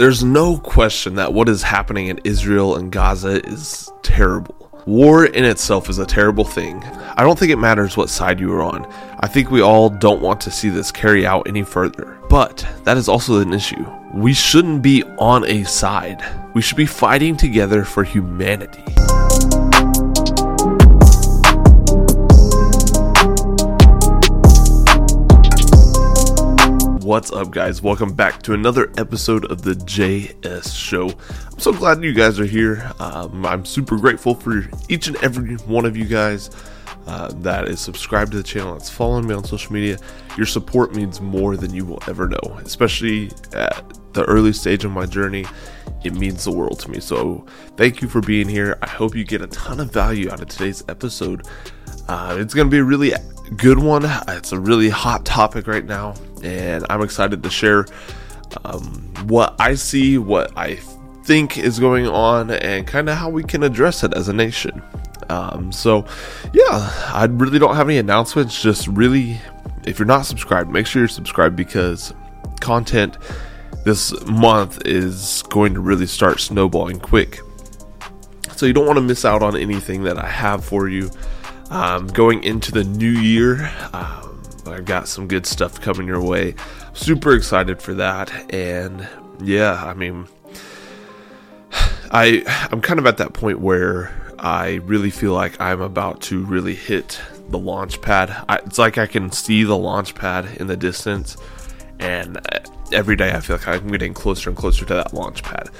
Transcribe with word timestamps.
There's 0.00 0.24
no 0.24 0.56
question 0.56 1.16
that 1.16 1.34
what 1.34 1.46
is 1.46 1.62
happening 1.62 2.06
in 2.06 2.22
Israel 2.24 2.76
and 2.76 2.90
Gaza 2.90 3.46
is 3.46 3.92
terrible. 4.02 4.54
War 4.86 5.26
in 5.26 5.44
itself 5.44 5.90
is 5.90 5.98
a 5.98 6.06
terrible 6.06 6.46
thing. 6.46 6.82
I 6.82 7.22
don't 7.22 7.38
think 7.38 7.52
it 7.52 7.58
matters 7.58 7.98
what 7.98 8.08
side 8.08 8.40
you 8.40 8.50
are 8.54 8.62
on. 8.62 8.90
I 9.20 9.28
think 9.28 9.50
we 9.50 9.60
all 9.60 9.90
don't 9.90 10.22
want 10.22 10.40
to 10.40 10.50
see 10.50 10.70
this 10.70 10.90
carry 10.90 11.26
out 11.26 11.46
any 11.46 11.62
further. 11.62 12.18
But 12.30 12.66
that 12.84 12.96
is 12.96 13.10
also 13.10 13.40
an 13.40 13.52
issue. 13.52 13.84
We 14.14 14.32
shouldn't 14.32 14.80
be 14.80 15.04
on 15.18 15.44
a 15.44 15.64
side. 15.64 16.24
We 16.54 16.62
should 16.62 16.78
be 16.78 16.86
fighting 16.86 17.36
together 17.36 17.84
for 17.84 18.02
humanity. 18.02 18.82
What's 27.10 27.32
up, 27.32 27.50
guys? 27.50 27.82
Welcome 27.82 28.12
back 28.12 28.40
to 28.42 28.52
another 28.52 28.92
episode 28.96 29.44
of 29.50 29.62
the 29.62 29.72
JS 29.72 30.72
Show. 30.72 31.10
I'm 31.50 31.58
so 31.58 31.72
glad 31.72 32.04
you 32.04 32.12
guys 32.12 32.38
are 32.38 32.44
here. 32.44 32.88
Um, 33.00 33.44
I'm 33.44 33.64
super 33.64 33.96
grateful 33.96 34.32
for 34.32 34.62
each 34.88 35.08
and 35.08 35.16
every 35.16 35.56
one 35.56 35.86
of 35.86 35.96
you 35.96 36.04
guys 36.04 36.50
uh, 37.08 37.32
that 37.38 37.66
is 37.66 37.80
subscribed 37.80 38.30
to 38.30 38.36
the 38.36 38.44
channel, 38.44 38.74
that's 38.74 38.88
following 38.88 39.26
me 39.26 39.34
on 39.34 39.42
social 39.42 39.72
media. 39.72 39.98
Your 40.36 40.46
support 40.46 40.94
means 40.94 41.20
more 41.20 41.56
than 41.56 41.74
you 41.74 41.84
will 41.84 42.00
ever 42.06 42.28
know, 42.28 42.60
especially 42.62 43.32
at 43.54 43.82
the 44.12 44.22
early 44.26 44.52
stage 44.52 44.84
of 44.84 44.92
my 44.92 45.04
journey. 45.04 45.46
It 46.04 46.14
means 46.14 46.44
the 46.44 46.52
world 46.52 46.78
to 46.78 46.92
me. 46.92 47.00
So, 47.00 47.44
thank 47.76 48.02
you 48.02 48.06
for 48.08 48.20
being 48.20 48.48
here. 48.48 48.78
I 48.82 48.88
hope 48.88 49.16
you 49.16 49.24
get 49.24 49.42
a 49.42 49.48
ton 49.48 49.80
of 49.80 49.92
value 49.92 50.30
out 50.30 50.42
of 50.42 50.46
today's 50.46 50.84
episode. 50.88 51.44
Uh, 52.06 52.36
it's 52.38 52.54
going 52.54 52.68
to 52.68 52.70
be 52.70 52.78
a 52.78 52.84
really 52.84 53.14
good 53.56 53.80
one. 53.80 54.04
It's 54.28 54.52
a 54.52 54.60
really 54.60 54.90
hot 54.90 55.24
topic 55.24 55.66
right 55.66 55.84
now 55.84 56.14
and 56.42 56.84
I'm 56.90 57.02
excited 57.02 57.42
to 57.42 57.50
share 57.50 57.86
um, 58.64 59.12
what 59.26 59.54
I 59.58 59.74
see, 59.74 60.18
what 60.18 60.52
I 60.56 60.76
think 61.24 61.58
is 61.58 61.78
going 61.78 62.06
on, 62.06 62.50
and 62.50 62.86
kind 62.86 63.08
of 63.08 63.16
how 63.16 63.28
we 63.28 63.42
can 63.42 63.62
address 63.62 64.02
it 64.02 64.14
as 64.14 64.28
a 64.28 64.32
nation. 64.32 64.82
Um, 65.28 65.70
so, 65.70 66.04
yeah, 66.52 66.90
I 67.12 67.26
really 67.30 67.58
don't 67.58 67.76
have 67.76 67.88
any 67.88 67.98
announcements. 67.98 68.60
Just 68.60 68.88
really, 68.88 69.40
if 69.86 69.98
you're 69.98 70.06
not 70.06 70.22
subscribed, 70.22 70.70
make 70.70 70.86
sure 70.86 71.02
you're 71.02 71.08
subscribed 71.08 71.54
because 71.54 72.12
content 72.60 73.16
this 73.84 74.12
month 74.26 74.84
is 74.86 75.42
going 75.48 75.74
to 75.74 75.80
really 75.80 76.06
start 76.06 76.40
snowballing 76.40 76.98
quick. 76.98 77.40
So, 78.56 78.66
you 78.66 78.72
don't 78.72 78.86
want 78.86 78.96
to 78.96 79.02
miss 79.02 79.24
out 79.24 79.42
on 79.42 79.56
anything 79.56 80.02
that 80.04 80.18
I 80.18 80.26
have 80.26 80.64
for 80.64 80.88
you. 80.88 81.10
Um, 81.70 82.08
going 82.08 82.42
into 82.42 82.72
the 82.72 82.82
new 82.82 83.12
year, 83.12 83.70
uh, 83.92 84.26
I've 84.66 84.84
got 84.84 85.08
some 85.08 85.28
good 85.28 85.46
stuff 85.46 85.80
coming 85.80 86.06
your 86.06 86.22
way. 86.22 86.54
Super 86.94 87.34
excited 87.34 87.80
for 87.80 87.94
that. 87.94 88.52
And 88.52 89.08
yeah, 89.40 89.82
I 89.84 89.94
mean, 89.94 90.26
I 92.10 92.42
I'm 92.70 92.80
kind 92.80 92.98
of 92.98 93.06
at 93.06 93.18
that 93.18 93.32
point 93.32 93.60
where 93.60 94.12
I 94.38 94.80
really 94.84 95.10
feel 95.10 95.32
like 95.34 95.60
I'm 95.60 95.80
about 95.80 96.22
to 96.22 96.44
really 96.44 96.74
hit 96.74 97.20
the 97.48 97.58
launch 97.58 98.00
pad. 98.00 98.30
I, 98.48 98.56
it's 98.56 98.78
like 98.78 98.98
I 98.98 99.06
can 99.06 99.30
see 99.32 99.64
the 99.64 99.76
launch 99.76 100.14
pad 100.14 100.48
in 100.58 100.66
the 100.66 100.76
distance, 100.76 101.36
and 101.98 102.38
uh, 102.38 102.60
every 102.92 103.16
day 103.16 103.32
I 103.32 103.40
feel 103.40 103.56
like 103.56 103.68
I'm 103.68 103.88
getting 103.88 104.14
closer 104.14 104.50
and 104.50 104.56
closer 104.56 104.84
to 104.86 104.94
that 104.94 105.12
launch 105.12 105.42
pad. 105.42 105.70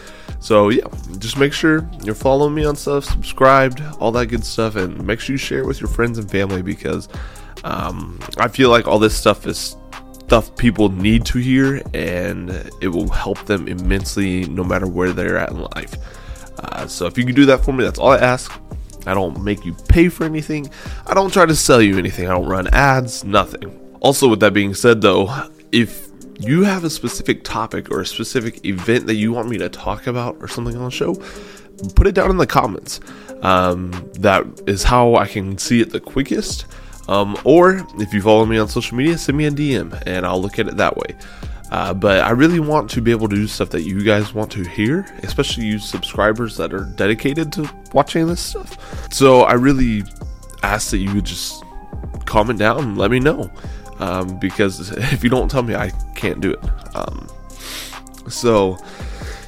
So 0.41 0.70
yeah, 0.70 0.87
just 1.19 1.37
make 1.37 1.53
sure 1.53 1.89
you're 2.03 2.15
following 2.15 2.55
me 2.55 2.65
on 2.65 2.77
stuff, 2.77 3.05
subscribed, 3.05 3.83
all 3.98 4.12
that 4.12 4.27
good 4.27 4.44
stuff, 4.44 4.77
and 4.77 5.06
make 5.06 5.20
sure 5.20 5.34
you 5.34 5.39
share 5.39 5.61
it 5.61 5.67
with 5.67 5.81
your 5.81 5.89
friends 5.89 6.19
and 6.19 6.31
family 6.31 6.62
because 6.62 7.09
um, 7.65 8.19
I 8.39 8.48
feel 8.48 8.70
like 8.70 8.87
all 8.87 8.98
this 8.98 9.17
stuff 9.17 9.47
is 9.47 9.77
stuff 10.31 10.55
people 10.56 10.91
need 10.91 11.25
to 11.27 11.39
hear, 11.39 11.83
and 11.93 12.51
it 12.81 12.89
will 12.89 13.09
help 13.09 13.45
them 13.47 13.67
immensely 13.67 14.45
no 14.45 14.62
matter 14.62 14.87
where 14.87 15.12
they're 15.12 15.37
at 15.37 15.51
in 15.51 15.61
life. 15.75 15.95
Uh, 16.61 16.87
so 16.87 17.06
if 17.06 17.19
you 17.19 17.25
can 17.25 17.34
do 17.34 17.47
that 17.47 17.65
for 17.65 17.73
me, 17.73 17.83
that's 17.84 17.98
all 17.98 18.12
I 18.12 18.19
ask. 18.19 18.53
I 19.06 19.15
don't 19.15 19.43
make 19.43 19.65
you 19.65 19.75
pay 19.89 20.09
for 20.09 20.25
anything. 20.25 20.71
I 21.06 21.15
don't 21.15 21.33
try 21.33 21.47
to 21.47 21.56
sell 21.56 21.81
you 21.81 21.98
anything. 21.98 22.28
I 22.28 22.33
don't 22.33 22.47
run 22.47 22.69
ads, 22.69 23.25
nothing. 23.25 23.77
Also, 24.00 24.28
with 24.28 24.41
that 24.41 24.53
being 24.53 24.75
said, 24.75 25.00
though, 25.00 25.49
if 25.72 26.09
you 26.39 26.62
have 26.62 26.84
a 26.84 26.91
specific 26.91 27.44
topic 27.44 27.91
or 27.91 28.00
a 28.00 28.06
specific 28.06 28.65
event 28.65 29.06
that 29.06 29.16
you 29.16 29.33
want 29.33 29.49
me 29.49 29.59
to 29.59 29.69
talk 29.69 30.06
about 30.06 30.37
or 30.41 30.49
something 30.49 30.77
on 30.77 30.84
the 30.84 30.91
show, 30.91 31.15
put 31.94 32.06
it 32.06 32.15
down 32.15 32.31
in 32.31 32.37
the 32.37 32.47
comments. 32.47 33.00
Um, 33.43 33.91
that 34.15 34.44
is 34.66 34.83
how 34.83 35.16
I 35.16 35.27
can 35.27 35.59
see 35.59 35.81
it 35.81 35.91
the 35.91 36.00
quickest. 36.00 36.66
Um, 37.09 37.37
or 37.44 37.87
if 37.99 38.15
you 38.15 38.22
follow 38.22 38.47
me 38.47 38.59
on 38.59 38.69
social 38.69 38.97
media, 38.97 39.19
send 39.19 39.37
me 39.37 39.47
a 39.47 39.50
DM 39.50 40.00
and 40.06 40.25
I'll 40.25 40.41
look 40.41 40.59
at 40.59 40.69
it 40.69 40.77
that 40.77 40.97
way. 40.97 41.16
Uh, 41.71 41.94
but 41.94 42.21
I 42.25 42.31
really 42.31 42.59
want 42.59 42.91
to 42.91 43.00
be 43.00 43.12
able 43.12 43.28
to 43.28 43.37
do 43.37 43.47
stuff 43.47 43.71
that 43.71 43.83
you 43.83 44.03
guys 44.03 44.34
want 44.34 44.50
to 44.53 44.65
hear, 44.65 45.06
especially 45.22 45.66
you 45.66 45.78
subscribers 45.78 46.56
that 46.56 46.75
are 46.75 46.84
dedicated 46.84 47.53
to 47.55 47.71
watching 47.93 48.27
this 48.27 48.41
stuff. 48.41 49.12
So 49.12 49.43
I 49.43 49.53
really 49.53 50.03
ask 50.62 50.91
that 50.91 50.99
you 50.99 51.15
would 51.15 51.25
just 51.25 51.62
comment 52.27 52.59
down 52.59 52.78
and 52.78 52.99
let 52.99 53.10
me 53.10 53.21
know. 53.21 53.50
Um, 54.00 54.39
because 54.39 54.91
if 55.12 55.22
you 55.22 55.31
don't 55.31 55.50
tell 55.50 55.62
me, 55.62 55.75
I 55.75 55.91
can't 56.15 56.41
do 56.41 56.53
it. 56.53 56.97
Um, 56.97 57.28
so, 58.28 58.78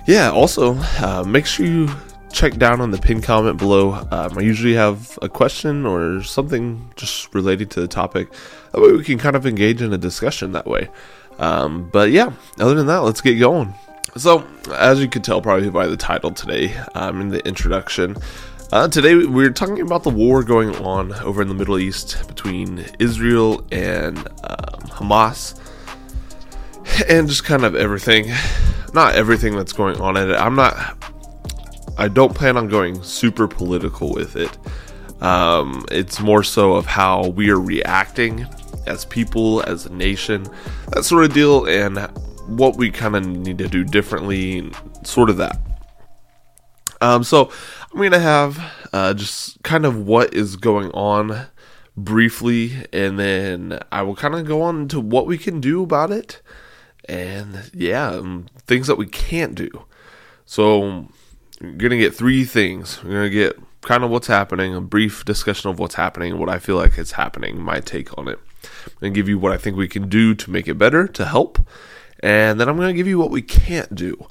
yeah, 0.07 0.31
also, 0.31 0.77
uh, 1.01 1.25
make 1.27 1.47
sure 1.47 1.67
you 1.67 1.89
check 2.33 2.57
down 2.57 2.81
on 2.81 2.91
the 2.91 2.99
pinned 2.99 3.23
comment 3.23 3.59
below. 3.59 3.93
Um, 4.11 4.39
I 4.39 4.41
usually 4.41 4.75
have 4.75 5.19
a 5.23 5.29
question 5.29 5.87
or 5.87 6.23
something 6.23 6.91
just 6.97 7.33
related 7.35 7.71
to 7.73 7.81
the 7.81 7.89
topic. 7.89 8.33
That 8.73 8.81
way 8.81 8.93
we 8.93 9.05
can 9.05 9.19
kind 9.19 9.37
of 9.37 9.47
engage 9.47 9.83
in 9.83 9.93
a 9.93 9.99
discussion 9.99 10.53
that 10.53 10.67
way. 10.67 10.89
Um, 11.39 11.89
but 11.93 12.11
yeah, 12.11 12.33
other 12.59 12.75
than 12.75 12.87
that, 12.87 12.99
let's 12.99 13.21
get 13.21 13.35
going. 13.35 13.75
So, 14.17 14.47
as 14.75 15.01
you 15.01 15.09
could 15.09 15.25
tell 15.25 15.41
probably 15.41 15.71
by 15.71 15.87
the 15.87 15.97
title 15.97 16.33
today, 16.33 16.77
um, 16.95 17.21
in 17.21 17.29
the 17.29 17.47
introduction, 17.47 18.17
uh, 18.71 18.89
today 18.89 19.15
we're 19.15 19.51
talking 19.51 19.81
about 19.81 20.03
the 20.03 20.11
war 20.11 20.43
going 20.43 20.75
on 20.77 21.13
over 21.15 21.41
in 21.41 21.49
the 21.49 21.55
Middle 21.55 21.79
East 21.79 22.27
between 22.29 22.85
Israel 22.99 23.65
and 23.73 24.19
um, 24.19 24.83
Hamas, 24.91 25.59
and 27.09 27.29
just 27.29 27.45
kind 27.45 27.65
of 27.65 27.75
everything. 27.75 28.33
Not 28.93 29.15
everything 29.15 29.57
that's 29.57 29.73
going 29.73 29.99
on 30.03 30.19
in 30.19 30.31
it. 30.31 30.35
I'm 30.35 30.55
not 30.55 30.99
I 31.99 32.09
don't 32.09 32.35
plan 32.35 32.57
on 32.57 32.69
going 32.69 33.03
super 33.03 33.47
political 33.47 34.13
with 34.13 34.37
it. 34.37 34.57
Um, 35.23 35.85
it's 35.91 36.21
more 36.21 36.43
so 36.43 36.75
of 36.75 36.87
how 36.87 37.29
we 37.29 37.51
are 37.51 37.61
reacting 37.61 38.47
as 38.87 39.05
people, 39.05 39.63
as 39.63 39.87
a 39.87 39.93
nation, 39.93 40.49
that 40.89 41.05
sort 41.05 41.25
of 41.25 41.33
deal, 41.33 41.67
and 41.67 41.99
what 42.49 42.77
we 42.77 42.91
kind 42.91 43.15
of 43.15 43.25
need 43.25 43.59
to 43.59 43.69
do 43.69 43.85
differently, 43.85 44.73
sort 45.05 45.31
of 45.31 45.37
that. 45.37 45.61
Um, 47.01 47.25
so 47.25 47.51
I'm 47.91 47.99
going 47.99 48.13
to 48.13 48.19
have 48.19 48.61
uh, 48.93 49.15
just 49.15 49.63
kind 49.63 49.85
of 49.85 50.07
what 50.07 50.35
is 50.35 50.57
going 50.57 50.91
on 50.93 51.47
briefly, 51.97 52.87
and 52.93 53.19
then 53.19 53.79
I 53.93 54.03
will 54.03 54.17
kind 54.17 54.35
of 54.35 54.47
go 54.47 54.63
on 54.63 54.89
to 54.89 55.01
what 55.01 55.27
we 55.27 55.39
can 55.39 55.61
do 55.61 55.83
about 55.83 56.11
it, 56.11 56.41
and 57.09 57.71
yeah, 57.75 58.09
um, 58.09 58.47
things 58.67 58.87
that 58.87 58.99
we 58.99 59.07
can't 59.07 59.55
do. 59.55 59.69
So 60.47 61.09
you're 61.63 61.73
going 61.75 61.91
to 61.91 61.97
get 61.97 62.15
three 62.15 62.45
things. 62.45 63.03
We're 63.05 63.11
going 63.11 63.31
to 63.31 63.31
get 63.31 63.59
kind 63.83 64.03
of 64.03 64.11
what's 64.11 64.27
happening, 64.27 64.75
a 64.75 64.81
brief 64.81 65.25
discussion 65.25 65.71
of 65.71 65.79
what's 65.79 65.95
happening, 65.95 66.39
what 66.39 66.49
I 66.49 66.59
feel 66.59 66.77
like 66.77 66.99
is 66.99 67.13
happening, 67.13 67.61
my 67.61 67.79
take 67.79 68.17
on 68.19 68.27
it. 68.27 68.41
To 69.01 69.11
give 69.11 69.29
you 69.29 69.39
what 69.39 69.53
I 69.53 69.57
think 69.57 69.77
we 69.77 69.89
can 69.89 70.09
do 70.09 70.35
to 70.35 70.51
make 70.51 70.67
it 70.67 70.75
better, 70.75 71.07
to 71.07 71.25
help. 71.25 71.61
And 72.21 72.61
then 72.61 72.69
I'm 72.69 72.77
going 72.77 72.89
to 72.89 72.95
give 72.95 73.07
you 73.07 73.19
what 73.19 73.31
we 73.31 73.43
can't 73.43 73.95
do. 73.95 74.27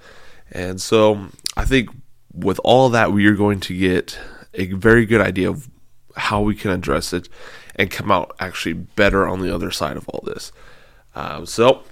And 0.51 0.81
so 0.81 1.27
I 1.55 1.63
think 1.63 1.89
with 2.33 2.59
all 2.63 2.89
that, 2.89 3.13
we 3.13 3.25
are 3.27 3.35
going 3.35 3.61
to 3.61 3.77
get 3.77 4.19
a 4.53 4.67
very 4.67 5.05
good 5.05 5.21
idea 5.21 5.49
of 5.49 5.69
how 6.17 6.41
we 6.41 6.53
can 6.53 6.71
address 6.71 7.13
it 7.13 7.29
and 7.75 7.89
come 7.89 8.11
out 8.11 8.35
actually 8.39 8.73
better 8.73 9.25
on 9.27 9.41
the 9.41 9.53
other 9.53 9.71
side 9.71 9.95
of 9.95 10.07
all 10.09 10.21
this. 10.25 10.51
Uh, 11.15 11.45
so, 11.45 11.83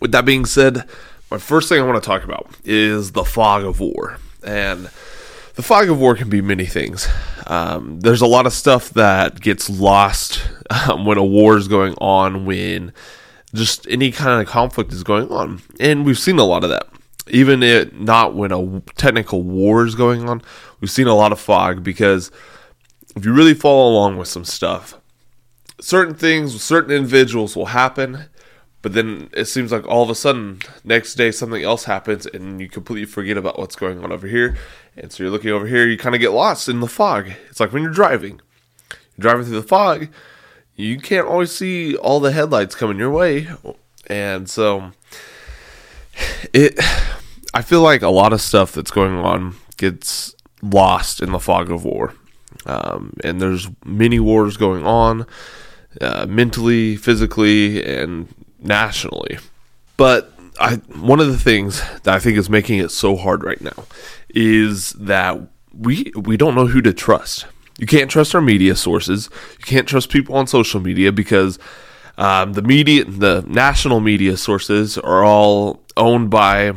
with 0.00 0.12
that 0.12 0.24
being 0.24 0.44
said, 0.44 0.88
my 1.30 1.38
first 1.38 1.68
thing 1.68 1.80
I 1.80 1.84
want 1.84 2.02
to 2.02 2.06
talk 2.06 2.24
about 2.24 2.48
is 2.64 3.12
the 3.12 3.24
fog 3.24 3.64
of 3.64 3.80
war. 3.80 4.18
And 4.46 4.88
the 5.54 5.62
fog 5.62 5.88
of 5.88 5.98
war 5.98 6.14
can 6.14 6.28
be 6.28 6.40
many 6.40 6.66
things. 6.66 7.08
Um, 7.46 8.00
there's 8.00 8.20
a 8.20 8.26
lot 8.26 8.46
of 8.46 8.52
stuff 8.52 8.90
that 8.90 9.40
gets 9.40 9.68
lost 9.68 10.48
um, 10.70 11.04
when 11.04 11.18
a 11.18 11.24
war 11.24 11.56
is 11.56 11.66
going 11.66 11.94
on, 11.94 12.44
when 12.44 12.92
just 13.54 13.86
any 13.88 14.12
kind 14.12 14.40
of 14.40 14.46
conflict 14.46 14.92
is 14.92 15.02
going 15.02 15.30
on. 15.30 15.62
And 15.80 16.04
we've 16.04 16.18
seen 16.18 16.38
a 16.38 16.44
lot 16.44 16.62
of 16.62 16.70
that. 16.70 16.86
Even 17.28 17.62
it 17.62 17.98
not 17.98 18.34
when 18.34 18.52
a 18.52 18.80
technical 18.96 19.42
war 19.42 19.84
is 19.84 19.94
going 19.94 20.28
on, 20.28 20.42
we've 20.80 20.90
seen 20.90 21.08
a 21.08 21.14
lot 21.14 21.32
of 21.32 21.40
fog 21.40 21.82
because 21.82 22.30
if 23.16 23.24
you 23.24 23.32
really 23.32 23.54
follow 23.54 23.90
along 23.90 24.18
with 24.18 24.28
some 24.28 24.44
stuff, 24.44 25.00
certain 25.80 26.14
things, 26.14 26.62
certain 26.62 26.92
individuals 26.92 27.56
will 27.56 27.66
happen 27.66 28.26
but 28.82 28.92
then 28.92 29.30
it 29.32 29.46
seems 29.46 29.72
like 29.72 29.86
all 29.86 30.02
of 30.02 30.10
a 30.10 30.14
sudden, 30.14 30.60
next 30.84 31.14
day 31.14 31.30
something 31.30 31.62
else 31.62 31.84
happens, 31.84 32.26
and 32.26 32.60
you 32.60 32.68
completely 32.68 33.06
forget 33.06 33.36
about 33.36 33.58
what's 33.58 33.76
going 33.76 34.02
on 34.02 34.12
over 34.12 34.26
here. 34.26 34.56
And 34.96 35.12
so 35.12 35.22
you're 35.22 35.32
looking 35.32 35.50
over 35.50 35.66
here, 35.66 35.86
you 35.86 35.98
kind 35.98 36.14
of 36.14 36.20
get 36.20 36.32
lost 36.32 36.68
in 36.68 36.80
the 36.80 36.86
fog. 36.86 37.30
It's 37.50 37.60
like 37.60 37.72
when 37.72 37.82
you're 37.82 37.92
driving, 37.92 38.40
you're 38.90 39.22
driving 39.22 39.44
through 39.44 39.60
the 39.60 39.66
fog, 39.66 40.08
you 40.74 40.98
can't 40.98 41.26
always 41.26 41.52
see 41.52 41.96
all 41.96 42.20
the 42.20 42.32
headlights 42.32 42.74
coming 42.74 42.98
your 42.98 43.10
way, 43.10 43.48
and 44.06 44.48
so 44.48 44.92
it. 46.52 46.78
I 47.54 47.62
feel 47.62 47.80
like 47.80 48.02
a 48.02 48.08
lot 48.08 48.34
of 48.34 48.42
stuff 48.42 48.72
that's 48.72 48.90
going 48.90 49.14
on 49.14 49.54
gets 49.78 50.34
lost 50.60 51.22
in 51.22 51.32
the 51.32 51.38
fog 51.38 51.70
of 51.70 51.86
war. 51.86 52.12
Um, 52.66 53.14
and 53.24 53.40
there's 53.40 53.68
many 53.84 54.20
wars 54.20 54.58
going 54.58 54.84
on 54.84 55.26
uh, 56.00 56.26
mentally, 56.28 56.96
physically, 56.96 57.82
and 57.82 58.28
nationally. 58.66 59.38
But 59.96 60.32
I, 60.60 60.76
one 60.76 61.20
of 61.20 61.28
the 61.28 61.38
things 61.38 61.80
that 62.02 62.14
I 62.14 62.18
think 62.18 62.36
is 62.36 62.50
making 62.50 62.78
it 62.78 62.90
so 62.90 63.16
hard 63.16 63.44
right 63.44 63.60
now 63.60 63.84
is 64.30 64.92
that 64.92 65.40
we 65.72 66.12
we 66.14 66.36
don't 66.36 66.54
know 66.54 66.66
who 66.66 66.80
to 66.82 66.92
trust. 66.92 67.46
You 67.78 67.86
can't 67.86 68.10
trust 68.10 68.34
our 68.34 68.40
media 68.40 68.74
sources. 68.74 69.28
You 69.58 69.64
can't 69.64 69.86
trust 69.86 70.10
people 70.10 70.34
on 70.36 70.46
social 70.46 70.80
media 70.80 71.12
because 71.12 71.58
um, 72.16 72.54
the 72.54 72.62
media, 72.62 73.04
the 73.04 73.44
national 73.46 74.00
media 74.00 74.36
sources, 74.36 74.96
are 74.96 75.22
all 75.22 75.82
owned 75.96 76.30
by 76.30 76.72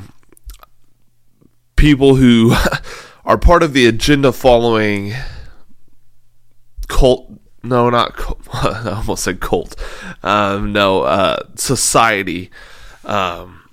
people 1.78 2.16
who 2.16 2.54
are 3.26 3.38
part 3.38 3.64
of 3.64 3.74
the 3.74 3.86
agenda 3.86 4.34
following 4.34 5.14
cult. 6.90 7.39
No, 7.64 7.90
not 7.90 8.16
cult. 8.16 8.40
I 8.54 8.94
almost 8.98 9.24
said 9.24 9.40
cult. 9.40 9.76
Um, 10.24 10.72
no, 10.72 11.02
uh, 11.04 11.44
society. 11.56 12.52
Um, 13.04 13.70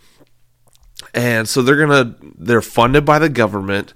and 1.15 1.49
so 1.49 1.63
they're 1.63 1.77
gonna 1.77 2.17
they're 2.39 2.63
funded 2.63 3.05
by 3.05 3.19
the 3.19 3.29
government 3.29 3.93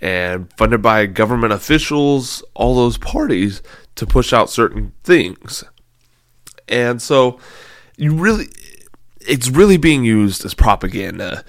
and 0.00 0.52
funded 0.56 0.82
by 0.82 1.06
government 1.06 1.52
officials, 1.52 2.42
all 2.54 2.74
those 2.74 2.96
parties 2.98 3.62
to 3.96 4.06
push 4.06 4.32
out 4.32 4.50
certain 4.50 4.92
things. 5.04 5.64
And 6.68 7.02
so 7.02 7.38
you 7.96 8.14
really 8.14 8.48
it's 9.20 9.50
really 9.50 9.76
being 9.76 10.04
used 10.04 10.44
as 10.44 10.54
propaganda 10.54 11.44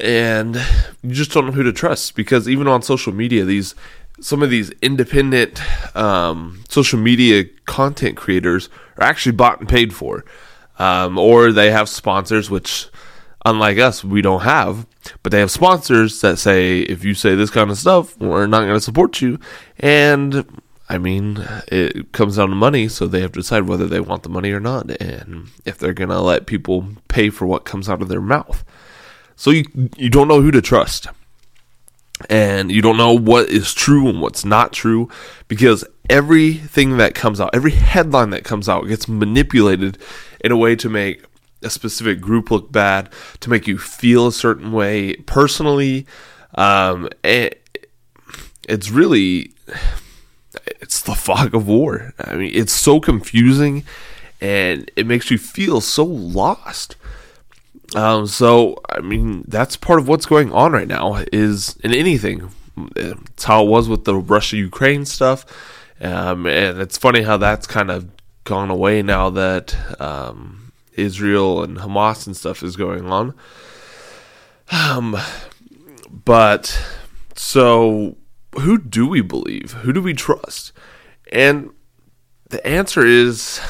and 0.00 0.56
you 1.02 1.12
just 1.12 1.30
don't 1.32 1.46
know 1.46 1.52
who 1.52 1.62
to 1.62 1.72
trust 1.72 2.14
because 2.16 2.48
even 2.48 2.66
on 2.66 2.82
social 2.82 3.12
media 3.12 3.44
these 3.44 3.74
some 4.20 4.42
of 4.42 4.50
these 4.50 4.70
independent 4.82 5.60
um, 5.96 6.62
social 6.68 6.98
media 6.98 7.44
content 7.66 8.16
creators 8.16 8.68
are 8.96 9.04
actually 9.04 9.32
bought 9.32 9.60
and 9.60 9.68
paid 9.68 9.94
for. 9.94 10.24
Um, 10.78 11.18
or 11.18 11.52
they 11.52 11.70
have 11.70 11.88
sponsors 11.88 12.50
which 12.50 12.88
unlike 13.44 13.78
us 13.78 14.02
we 14.02 14.22
don't 14.22 14.40
have 14.40 14.86
but 15.22 15.30
they 15.30 15.38
have 15.38 15.50
sponsors 15.50 16.20
that 16.20 16.36
say 16.36 16.80
if 16.80 17.04
you 17.04 17.14
say 17.14 17.36
this 17.36 17.50
kind 17.50 17.70
of 17.70 17.78
stuff 17.78 18.18
we're 18.18 18.48
not 18.48 18.62
going 18.62 18.74
to 18.74 18.80
support 18.80 19.20
you. 19.20 19.38
And 19.78 20.44
I 20.88 20.98
mean, 20.98 21.46
it 21.68 22.12
comes 22.12 22.36
down 22.36 22.50
to 22.50 22.54
money, 22.54 22.88
so 22.88 23.06
they 23.06 23.20
have 23.20 23.32
to 23.32 23.40
decide 23.40 23.62
whether 23.62 23.86
they 23.86 24.00
want 24.00 24.22
the 24.22 24.28
money 24.28 24.52
or 24.52 24.60
not, 24.60 24.90
and 25.00 25.48
if 25.64 25.78
they're 25.78 25.94
gonna 25.94 26.20
let 26.20 26.46
people 26.46 26.86
pay 27.08 27.30
for 27.30 27.46
what 27.46 27.64
comes 27.64 27.88
out 27.88 28.02
of 28.02 28.08
their 28.08 28.20
mouth. 28.20 28.64
So 29.34 29.50
you 29.50 29.64
you 29.96 30.10
don't 30.10 30.28
know 30.28 30.42
who 30.42 30.50
to 30.50 30.60
trust, 30.60 31.08
and 32.30 32.70
you 32.70 32.80
don't 32.80 32.96
know 32.96 33.12
what 33.12 33.48
is 33.48 33.74
true 33.74 34.08
and 34.08 34.20
what's 34.20 34.44
not 34.44 34.72
true, 34.72 35.08
because 35.48 35.84
everything 36.08 36.96
that 36.98 37.14
comes 37.14 37.40
out, 37.40 37.50
every 37.54 37.72
headline 37.72 38.30
that 38.30 38.44
comes 38.44 38.68
out, 38.68 38.86
gets 38.86 39.08
manipulated 39.08 39.98
in 40.40 40.52
a 40.52 40.56
way 40.56 40.76
to 40.76 40.88
make 40.88 41.24
a 41.62 41.70
specific 41.70 42.20
group 42.20 42.50
look 42.50 42.70
bad, 42.70 43.10
to 43.40 43.50
make 43.50 43.66
you 43.66 43.78
feel 43.78 44.26
a 44.26 44.32
certain 44.32 44.70
way 44.70 45.16
personally. 45.16 46.06
Um, 46.54 47.08
it, 47.24 47.88
it's 48.68 48.90
really 48.90 49.52
it's 50.80 51.02
the 51.02 51.14
fog 51.14 51.54
of 51.54 51.66
war. 51.66 52.14
I 52.18 52.36
mean, 52.36 52.50
it's 52.54 52.72
so 52.72 53.00
confusing 53.00 53.84
and 54.40 54.90
it 54.96 55.06
makes 55.06 55.30
you 55.30 55.38
feel 55.38 55.80
so 55.80 56.04
lost. 56.04 56.96
Um, 57.94 58.26
so 58.26 58.80
I 58.88 59.00
mean, 59.00 59.44
that's 59.46 59.76
part 59.76 59.98
of 59.98 60.08
what's 60.08 60.26
going 60.26 60.52
on 60.52 60.72
right 60.72 60.88
now. 60.88 61.24
Is 61.32 61.76
in 61.84 61.94
anything. 61.94 62.50
It's 62.96 63.44
how 63.44 63.64
it 63.64 63.68
was 63.68 63.88
with 63.88 64.04
the 64.04 64.16
Russia 64.16 64.56
Ukraine 64.56 65.04
stuff, 65.04 65.46
um, 66.00 66.46
and 66.46 66.80
it's 66.80 66.98
funny 66.98 67.22
how 67.22 67.36
that's 67.36 67.66
kind 67.66 67.90
of 67.90 68.08
gone 68.42 68.70
away 68.70 69.00
now 69.02 69.30
that 69.30 69.76
um, 70.00 70.72
Israel 70.94 71.62
and 71.62 71.78
Hamas 71.78 72.26
and 72.26 72.36
stuff 72.36 72.62
is 72.62 72.76
going 72.76 73.06
on. 73.10 73.34
Um, 74.72 75.16
but 76.24 76.82
so 77.34 78.16
who 78.60 78.78
do 78.78 79.06
we 79.06 79.20
believe? 79.20 79.72
Who 79.82 79.92
do 79.92 80.02
we 80.02 80.14
trust? 80.14 80.72
And 81.32 81.70
the 82.50 82.64
answer 82.66 83.04
is 83.04 83.60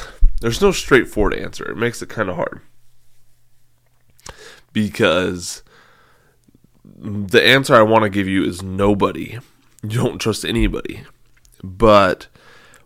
there's 0.41 0.61
no 0.61 0.71
straightforward 0.71 1.33
answer. 1.33 1.65
It 1.65 1.77
makes 1.77 2.01
it 2.01 2.09
kind 2.09 2.29
of 2.29 2.35
hard. 2.35 2.61
Because 4.75 5.63
the 6.83 7.41
answer 7.41 7.73
I 7.73 7.81
want 7.81 8.03
to 8.03 8.09
give 8.09 8.27
you 8.27 8.43
is 8.43 8.61
nobody. 8.61 9.39
You 9.81 10.03
don't 10.03 10.19
trust 10.19 10.43
anybody. 10.43 11.03
But 11.63 12.27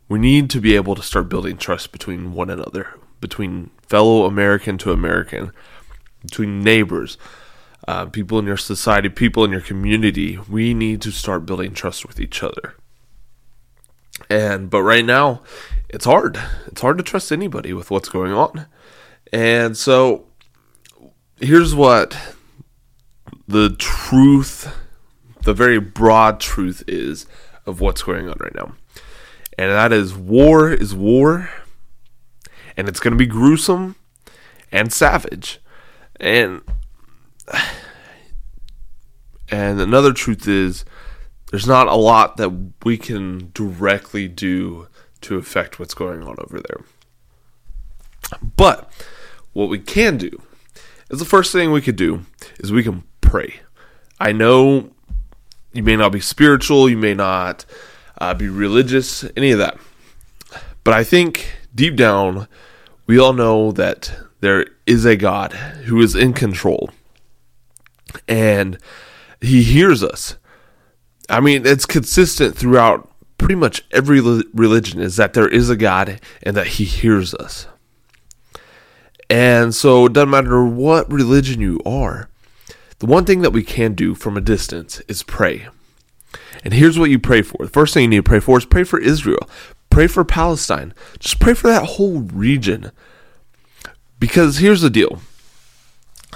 we 0.08 0.20
need 0.20 0.52
to 0.52 0.62
be 0.62 0.76
able 0.76 0.94
to 0.94 1.02
start 1.02 1.30
building 1.30 1.58
trust 1.58 1.92
between 1.92 2.34
one 2.34 2.52
another, 2.52 2.94
between 3.20 3.72
fellow 3.88 4.26
American 4.26 4.78
to 4.78 4.92
American, 4.92 5.52
between 6.22 6.62
neighbors, 6.62 7.18
uh, 7.88 8.06
people 8.06 8.38
in 8.38 8.46
your 8.46 8.56
society, 8.56 9.10
people 9.10 9.44
in 9.44 9.50
your 9.50 9.62
community, 9.62 10.38
we 10.48 10.76
need 10.76 11.02
to 11.02 11.12
start 11.12 11.48
building 11.48 11.74
trust 11.74 12.06
with 12.06 12.20
each 12.20 12.44
other. 12.44 12.76
And 14.30 14.70
but 14.70 14.84
right 14.84 15.06
now, 15.06 15.42
it's 15.90 16.06
hard. 16.06 16.40
It's 16.68 16.82
hard 16.82 17.00
to 17.00 17.04
trust 17.04 17.32
anybody 17.32 17.74
with 17.74 17.90
what's 17.90 18.10
going 18.10 18.32
on. 18.32 18.68
And 19.34 19.76
so 19.76 20.29
here's 21.40 21.74
what 21.74 22.18
the 23.48 23.76
truth, 23.78 24.74
the 25.44 25.54
very 25.54 25.80
broad 25.80 26.40
truth 26.40 26.84
is 26.88 27.26
of 27.66 27.82
what's 27.82 28.04
going 28.04 28.28
on 28.28 28.38
right 28.40 28.56
now. 28.56 28.74
And 29.58 29.72
that 29.72 29.92
is 29.92 30.14
war 30.14 30.72
is 30.72 30.96
war 30.96 31.50
and 32.78 32.88
it's 32.88 33.00
going 33.00 33.12
to 33.12 33.18
be 33.18 33.26
gruesome 33.26 33.96
and 34.72 34.94
savage. 34.94 35.60
And 36.20 36.62
and 39.50 39.80
another 39.80 40.14
truth 40.14 40.48
is 40.48 40.86
there's 41.52 41.68
not 41.68 41.88
a 41.88 41.96
lot 41.96 42.38
that 42.38 42.52
we 42.86 42.98
can 42.98 43.52
directly 43.54 44.28
do 44.28 44.88
to 45.22 45.38
affect 45.38 45.80
what's 45.80 45.94
going 45.94 46.24
on 46.24 46.36
over 46.40 46.62
there. 46.62 46.86
But 48.56 48.92
what 49.54 49.70
we 49.70 49.80
can 49.80 50.18
do 50.18 50.42
is 51.10 51.20
the 51.20 51.26
first 51.26 51.52
thing 51.52 51.72
we 51.72 51.82
could 51.82 51.96
do 51.96 52.26
is 52.60 52.72
we 52.72 52.84
can 52.84 53.04
pray. 53.22 53.62
I 54.20 54.32
know 54.32 54.92
you 55.74 55.84
may 55.84 55.96
not 55.96 56.12
be 56.12 56.20
spiritual, 56.20 56.90
you 56.90 56.98
may 56.98 57.14
not 57.14 57.66
uh, 58.20 58.34
be 58.34 58.48
religious, 58.50 59.26
any 59.36 59.52
of 59.52 59.60
that. 59.60 59.78
But 60.84 60.94
I 60.94 61.04
think 61.04 61.54
deep 61.74 61.96
down, 61.96 62.48
we 63.08 63.20
all 63.20 63.34
know 63.34 63.72
that 63.72 64.14
there 64.42 64.66
is 64.86 65.06
a 65.06 65.16
God 65.16 65.54
who 65.54 66.02
is 66.02 66.16
in 66.16 66.34
control 66.34 66.90
and 68.28 68.78
he 69.42 69.64
hears 69.64 70.04
us. 70.04 70.38
I 71.30 71.40
mean, 71.40 71.66
it's 71.66 71.86
consistent 71.86 72.56
throughout 72.58 73.10
pretty 73.38 73.56
much 73.56 73.84
every 73.92 74.20
religion 74.54 75.02
is 75.02 75.16
that 75.16 75.34
there 75.34 75.48
is 75.48 75.70
a 75.70 75.76
God 75.76 76.20
and 76.44 76.56
that 76.58 76.68
he 76.68 76.84
hears 76.86 77.34
us. 77.36 77.68
And 79.30 79.76
so 79.76 80.08
it 80.08 80.14
doesn't 80.14 80.30
matter 80.30 80.64
what 80.66 81.12
religion 81.12 81.62
you 81.62 81.80
are, 81.86 82.30
the 82.98 83.06
one 83.06 83.26
thing 83.26 83.42
that 83.42 83.54
we 83.54 83.64
can 83.64 83.94
do 83.94 84.16
from 84.16 84.36
a 84.36 84.42
distance 84.42 85.02
is 85.08 85.24
pray. 85.24 85.68
And 86.64 86.74
here's 86.74 87.00
what 87.00 87.10
you 87.10 87.20
pray 87.20 87.42
for. 87.42 87.66
The 87.66 87.72
first 87.72 87.94
thing 87.94 88.04
you 88.04 88.10
need 88.10 88.18
to 88.18 88.24
pray 88.24 88.40
for 88.40 88.58
is 88.58 88.66
pray 88.66 88.84
for 88.84 89.00
Israel. 89.00 89.50
Pray 89.90 90.08
for 90.08 90.26
Palestine. 90.26 90.94
Just 91.20 91.40
pray 91.40 91.54
for 91.54 91.68
that 91.68 91.86
whole 91.86 92.22
region. 92.22 92.92
Because 94.20 94.58
here's 94.58 94.82
the 94.82 94.90
deal 94.90 95.22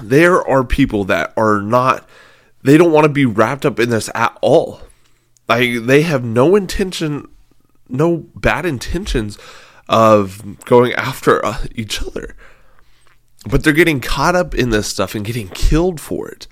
there 0.02 0.46
are 0.48 0.64
people 0.64 1.04
that 1.06 1.34
are 1.38 1.62
not 1.62 2.08
they 2.64 2.78
don't 2.78 2.92
want 2.92 3.06
to 3.06 3.10
be 3.10 3.26
wrapped 3.26 3.66
up 3.66 3.80
in 3.80 3.90
this 3.90 4.10
at 4.16 4.36
all 4.42 4.82
like 5.48 5.84
they 5.84 6.02
have 6.02 6.24
no 6.24 6.56
intention 6.56 7.28
no 7.90 8.18
bad 8.18 8.66
intentions 8.66 9.38
of 9.88 10.60
going 10.66 10.94
after 10.94 11.46
uh, 11.46 11.66
each 11.76 12.02
other 12.02 12.36
but 13.50 13.64
they're 13.64 13.74
getting 13.74 14.00
caught 14.00 14.36
up 14.36 14.56
in 14.56 14.70
this 14.70 14.88
stuff 14.88 15.16
and 15.16 15.26
getting 15.26 15.50
killed 15.50 16.00
for 16.00 16.28
it 16.30 16.48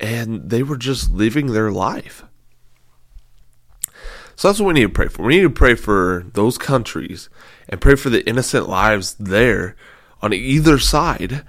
and 0.00 0.50
they 0.50 0.62
were 0.62 0.76
just 0.76 1.10
living 1.10 1.48
their 1.48 1.70
life 1.70 2.24
so 4.34 4.48
that's 4.48 4.60
what 4.60 4.68
we 4.68 4.74
need 4.74 4.82
to 4.82 4.88
pray 4.88 5.08
for 5.08 5.22
we 5.22 5.36
need 5.36 5.42
to 5.42 5.50
pray 5.50 5.74
for 5.74 6.26
those 6.34 6.58
countries 6.58 7.28
and 7.68 7.80
pray 7.80 7.94
for 7.94 8.10
the 8.10 8.26
innocent 8.28 8.68
lives 8.68 9.14
there 9.14 9.76
on 10.22 10.32
either 10.32 10.78
side 10.78 11.44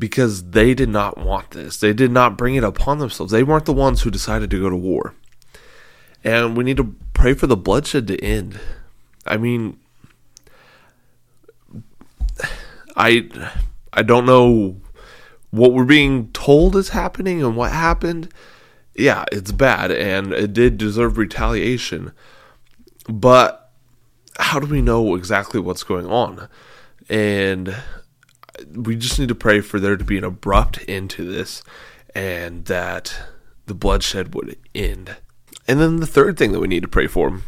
because 0.00 0.50
they 0.50 0.74
did 0.74 0.88
not 0.88 1.18
want 1.18 1.50
this. 1.50 1.76
They 1.76 1.92
did 1.92 2.10
not 2.10 2.36
bring 2.38 2.56
it 2.56 2.64
upon 2.64 2.98
themselves. 2.98 3.30
They 3.30 3.44
weren't 3.44 3.66
the 3.66 3.72
ones 3.72 4.02
who 4.02 4.10
decided 4.10 4.50
to 4.50 4.60
go 4.60 4.70
to 4.70 4.76
war. 4.76 5.14
And 6.24 6.56
we 6.56 6.64
need 6.64 6.78
to 6.78 6.96
pray 7.12 7.34
for 7.34 7.46
the 7.46 7.56
bloodshed 7.56 8.08
to 8.08 8.18
end. 8.24 8.58
I 9.26 9.36
mean, 9.36 9.78
I 12.96 13.28
I 13.92 14.02
don't 14.02 14.26
know 14.26 14.80
what 15.50 15.72
we're 15.72 15.84
being 15.84 16.30
told 16.32 16.76
is 16.76 16.90
happening 16.90 17.42
and 17.42 17.56
what 17.56 17.72
happened, 17.72 18.32
yeah, 18.94 19.24
it's 19.32 19.52
bad 19.52 19.90
and 19.90 20.32
it 20.32 20.52
did 20.52 20.78
deserve 20.78 21.18
retaliation. 21.18 22.12
But 23.08 23.72
how 24.38 24.60
do 24.60 24.66
we 24.66 24.82
know 24.82 25.14
exactly 25.16 25.60
what's 25.60 25.82
going 25.82 26.06
on? 26.06 26.48
And 27.08 27.76
we 28.72 28.96
just 28.96 29.18
need 29.18 29.28
to 29.28 29.34
pray 29.34 29.60
for 29.60 29.80
there 29.80 29.96
to 29.96 30.04
be 30.04 30.18
an 30.18 30.24
abrupt 30.24 30.84
end 30.86 31.10
to 31.10 31.24
this 31.24 31.62
and 32.14 32.64
that 32.66 33.16
the 33.66 33.74
bloodshed 33.74 34.34
would 34.34 34.56
end. 34.74 35.16
And 35.66 35.80
then 35.80 35.96
the 35.96 36.06
third 36.06 36.36
thing 36.36 36.52
that 36.52 36.60
we 36.60 36.68
need 36.68 36.82
to 36.82 36.88
pray 36.88 37.06
for 37.06 37.42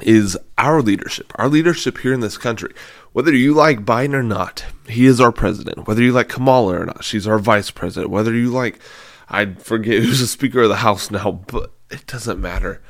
is 0.00 0.38
our 0.56 0.80
leadership, 0.80 1.32
our 1.36 1.48
leadership 1.48 1.98
here 1.98 2.14
in 2.14 2.20
this 2.20 2.38
country. 2.38 2.72
Whether 3.12 3.34
you 3.34 3.52
like 3.52 3.84
Biden 3.84 4.14
or 4.14 4.22
not, 4.22 4.64
he 4.88 5.06
is 5.06 5.20
our 5.20 5.32
president. 5.32 5.86
Whether 5.86 6.02
you 6.02 6.12
like 6.12 6.28
Kamala 6.28 6.80
or 6.80 6.86
not, 6.86 7.04
she's 7.04 7.26
our 7.26 7.38
vice 7.38 7.70
president. 7.70 8.10
Whether 8.10 8.34
you 8.34 8.48
like, 8.48 8.80
I 9.28 9.54
forget 9.54 10.02
who's 10.02 10.20
the 10.20 10.26
Speaker 10.26 10.62
of 10.62 10.70
the 10.70 10.76
House 10.76 11.10
now, 11.10 11.32
but 11.46 11.72
it 11.90 12.06
doesn't 12.06 12.40
matter. 12.40 12.82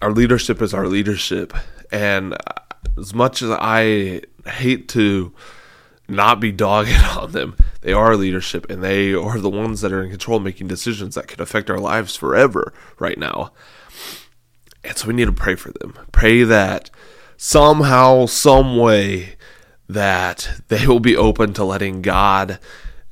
Our 0.00 0.12
leadership 0.12 0.62
is 0.62 0.72
our 0.72 0.86
leadership. 0.86 1.52
And 1.92 2.36
as 2.96 3.14
much 3.14 3.42
as 3.42 3.50
I 3.50 4.22
hate 4.46 4.88
to 4.90 5.34
not 6.08 6.40
be 6.40 6.52
dogging 6.52 6.94
on 7.18 7.32
them, 7.32 7.56
they 7.82 7.92
are 7.92 8.16
leadership 8.16 8.70
and 8.70 8.82
they 8.82 9.12
are 9.12 9.38
the 9.38 9.50
ones 9.50 9.82
that 9.82 9.92
are 9.92 10.02
in 10.02 10.10
control 10.10 10.40
making 10.40 10.68
decisions 10.68 11.14
that 11.14 11.28
could 11.28 11.40
affect 11.40 11.68
our 11.68 11.78
lives 11.78 12.16
forever 12.16 12.72
right 12.98 13.18
now. 13.18 13.52
And 14.86 14.96
so 14.96 15.08
we 15.08 15.14
need 15.14 15.26
to 15.26 15.32
pray 15.32 15.56
for 15.56 15.72
them. 15.72 15.98
Pray 16.12 16.44
that 16.44 16.90
somehow, 17.36 18.26
some 18.26 18.76
way, 18.76 19.36
that 19.88 20.60
they 20.68 20.86
will 20.86 21.00
be 21.00 21.16
open 21.16 21.52
to 21.54 21.64
letting 21.64 22.02
God 22.02 22.58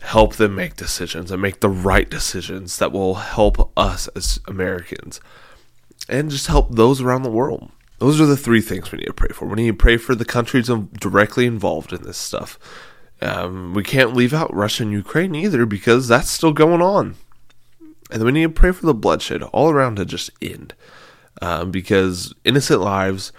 help 0.00 0.37
them 0.37 0.54
make 0.54 0.76
decisions 0.76 1.31
and 1.31 1.40
make 1.40 1.61
the 1.61 1.69
right 1.69 2.09
decisions 2.09 2.78
that 2.78 2.93
will 2.93 3.14
help 3.14 3.73
us 3.76 4.09
as 4.09 4.38
Americans 4.47 5.21
and 6.09 6.31
just 6.31 6.47
help 6.47 6.71
those 6.71 7.00
around 7.00 7.23
the 7.23 7.31
world. 7.31 7.71
Those 7.99 8.21
are 8.21 8.26
the 8.26 8.37
three 8.37 8.61
things 8.61 8.93
we 8.93 8.99
need 8.99 9.07
to 9.07 9.12
pray 9.14 9.31
for. 9.33 9.47
We 9.47 9.54
need 9.54 9.69
to 9.69 9.75
pray 9.75 9.97
for 9.97 10.14
the 10.14 10.25
countries 10.25 10.69
directly 11.00 11.47
involved 11.47 11.93
in 11.93 12.02
this 12.02 12.19
stuff. 12.19 12.59
Um, 13.23 13.73
we 13.73 13.83
can't 13.83 14.14
leave 14.14 14.35
out 14.35 14.52
Russia 14.52 14.83
and 14.83 14.93
Ukraine 14.93 15.35
either 15.35 15.64
because 15.64 16.07
that's 16.07 16.31
still 16.31 16.52
going 16.52 16.83
on. 16.83 17.14
And 18.11 18.21
then 18.21 18.26
we 18.26 18.33
need 18.33 18.43
to 18.43 18.49
pray 18.50 18.73
for 18.73 18.85
the 18.85 18.93
bloodshed 18.93 19.43
all 19.43 19.71
around 19.71 19.97
to 19.97 20.04
just 20.04 20.31
end 20.43 20.75
um, 21.43 21.71
because 21.71 22.35
innocent 22.45 22.81
lives 22.81 23.33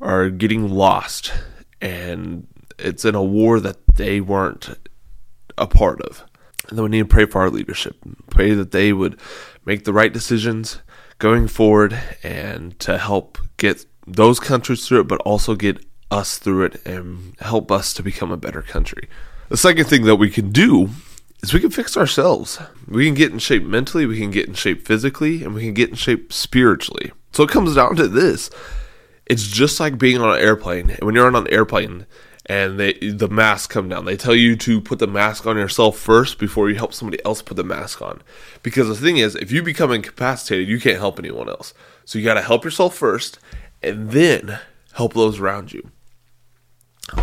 are 0.00 0.30
getting 0.30 0.68
lost 0.68 1.32
and 1.80 2.46
it's 2.78 3.04
in 3.04 3.14
a 3.14 3.22
war 3.22 3.60
that 3.60 3.86
they 3.96 4.20
weren't 4.20 4.76
a 5.56 5.66
part 5.66 6.00
of. 6.02 6.24
And 6.68 6.78
then 6.78 6.84
we 6.84 6.90
need 6.90 6.98
to 7.00 7.04
pray 7.04 7.26
for 7.26 7.40
our 7.42 7.50
leadership. 7.50 7.96
Pray 8.30 8.52
that 8.54 8.72
they 8.72 8.92
would 8.92 9.18
make 9.64 9.84
the 9.84 9.92
right 9.92 10.12
decisions 10.12 10.80
going 11.18 11.46
forward 11.46 11.98
and 12.22 12.78
to 12.80 12.98
help 12.98 13.38
get 13.56 13.86
those 14.06 14.40
countries 14.40 14.86
through 14.86 15.00
it, 15.00 15.08
but 15.08 15.20
also 15.20 15.54
get 15.54 15.84
us 16.10 16.38
through 16.38 16.64
it 16.64 16.86
and 16.86 17.34
help 17.40 17.70
us 17.70 17.92
to 17.94 18.02
become 18.02 18.30
a 18.30 18.36
better 18.36 18.62
country. 18.62 19.08
The 19.48 19.56
second 19.56 19.86
thing 19.86 20.04
that 20.04 20.16
we 20.16 20.30
can 20.30 20.50
do 20.50 20.90
is 21.42 21.52
we 21.52 21.60
can 21.60 21.70
fix 21.70 21.96
ourselves. 21.96 22.58
We 22.88 23.06
can 23.06 23.14
get 23.14 23.32
in 23.32 23.38
shape 23.38 23.64
mentally, 23.64 24.06
we 24.06 24.18
can 24.18 24.30
get 24.30 24.48
in 24.48 24.54
shape 24.54 24.86
physically, 24.86 25.44
and 25.44 25.54
we 25.54 25.62
can 25.62 25.74
get 25.74 25.90
in 25.90 25.96
shape 25.96 26.32
spiritually. 26.32 27.12
So 27.34 27.42
it 27.42 27.50
comes 27.50 27.74
down 27.74 27.96
to 27.96 28.06
this. 28.06 28.48
It's 29.26 29.48
just 29.48 29.80
like 29.80 29.98
being 29.98 30.20
on 30.20 30.36
an 30.36 30.40
airplane. 30.40 30.96
When 31.02 31.16
you're 31.16 31.26
on 31.26 31.34
an 31.34 31.52
airplane 31.52 32.06
and 32.46 32.78
they 32.78 32.92
the 32.92 33.28
mask 33.28 33.70
come 33.70 33.88
down, 33.88 34.04
they 34.04 34.16
tell 34.16 34.36
you 34.36 34.54
to 34.56 34.80
put 34.80 35.00
the 35.00 35.08
mask 35.08 35.44
on 35.44 35.56
yourself 35.56 35.98
first 35.98 36.38
before 36.38 36.70
you 36.70 36.76
help 36.76 36.94
somebody 36.94 37.22
else 37.24 37.42
put 37.42 37.56
the 37.56 37.64
mask 37.64 38.00
on. 38.00 38.22
Because 38.62 38.86
the 38.86 38.94
thing 38.94 39.16
is, 39.16 39.34
if 39.34 39.50
you 39.50 39.64
become 39.64 39.90
incapacitated, 39.90 40.68
you 40.68 40.78
can't 40.78 40.98
help 40.98 41.18
anyone 41.18 41.48
else. 41.48 41.74
So 42.04 42.20
you 42.20 42.24
got 42.24 42.34
to 42.34 42.42
help 42.42 42.64
yourself 42.64 42.94
first 42.94 43.40
and 43.82 44.10
then 44.12 44.60
help 44.92 45.14
those 45.14 45.40
around 45.40 45.72
you. 45.72 45.90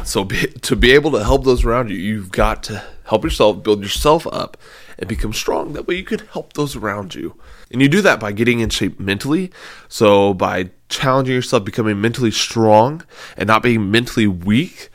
So 0.04 0.26
be, 0.26 0.48
to 0.48 0.76
be 0.76 0.92
able 0.92 1.12
to 1.12 1.24
help 1.24 1.46
those 1.46 1.64
around 1.64 1.90
you, 1.90 1.96
you've 1.96 2.32
got 2.32 2.64
to 2.64 2.84
help 3.06 3.24
yourself, 3.24 3.64
build 3.64 3.82
yourself 3.82 4.28
up, 4.28 4.58
and 4.98 5.08
become 5.08 5.34
strong. 5.34 5.74
That 5.74 5.88
way 5.88 5.96
you 5.96 6.04
can 6.04 6.20
help 6.20 6.54
those 6.54 6.76
around 6.76 7.16
you. 7.16 7.36
And 7.72 7.82
you 7.82 7.88
do 7.88 8.02
that 8.02 8.20
by 8.20 8.32
getting 8.32 8.60
in 8.60 8.70
shape 8.70 9.00
mentally. 9.00 9.52
So 9.88 10.34
by 10.34 10.72
challenging 10.90 11.36
yourself, 11.36 11.64
becoming 11.64 12.02
mentally 12.02 12.32
strong 12.32 13.04
and 13.38 13.48
not 13.48 13.64
being 13.64 13.90
mentally 13.92 14.28
weak. 14.28 14.90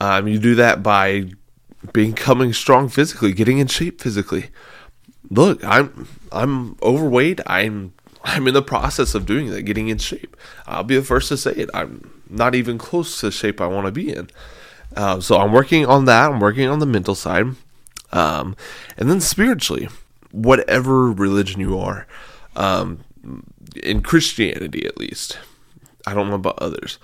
Um, 0.00 0.26
you 0.26 0.38
do 0.38 0.54
that 0.56 0.82
by 0.82 1.30
becoming 1.92 2.52
strong 2.52 2.88
physically, 2.88 3.32
getting 3.32 3.58
in 3.58 3.66
shape 3.66 4.00
physically. 4.00 4.50
Look, 5.30 5.62
I'm 5.64 6.08
I'm 6.32 6.76
overweight. 6.82 7.40
I'm 7.46 7.92
I'm 8.24 8.46
in 8.46 8.54
the 8.54 8.62
process 8.62 9.14
of 9.14 9.26
doing 9.26 9.50
that, 9.50 9.62
getting 9.62 9.88
in 9.88 9.98
shape. 9.98 10.36
I'll 10.66 10.84
be 10.84 10.96
the 10.96 11.02
first 11.02 11.28
to 11.28 11.36
say 11.36 11.52
it. 11.52 11.70
I'm 11.74 12.22
not 12.28 12.54
even 12.54 12.78
close 12.78 13.20
to 13.20 13.26
the 13.26 13.32
shape 13.32 13.60
I 13.60 13.66
want 13.66 13.86
to 13.86 13.92
be 13.92 14.12
in. 14.12 14.30
Uh, 14.96 15.20
so 15.20 15.38
I'm 15.38 15.52
working 15.52 15.86
on 15.86 16.06
that. 16.06 16.30
I'm 16.30 16.40
working 16.40 16.68
on 16.68 16.78
the 16.78 16.86
mental 16.86 17.14
side. 17.14 17.46
Um, 18.14 18.56
and 18.96 19.10
then 19.10 19.20
spiritually, 19.20 19.88
whatever 20.30 21.10
religion 21.10 21.60
you 21.60 21.78
are, 21.78 22.06
um, 22.56 23.00
in 23.82 24.02
Christianity 24.02 24.86
at 24.86 24.96
least, 24.96 25.38
I 26.06 26.14
don't 26.14 26.28
know 26.28 26.36
about 26.36 26.60
others, 26.60 26.98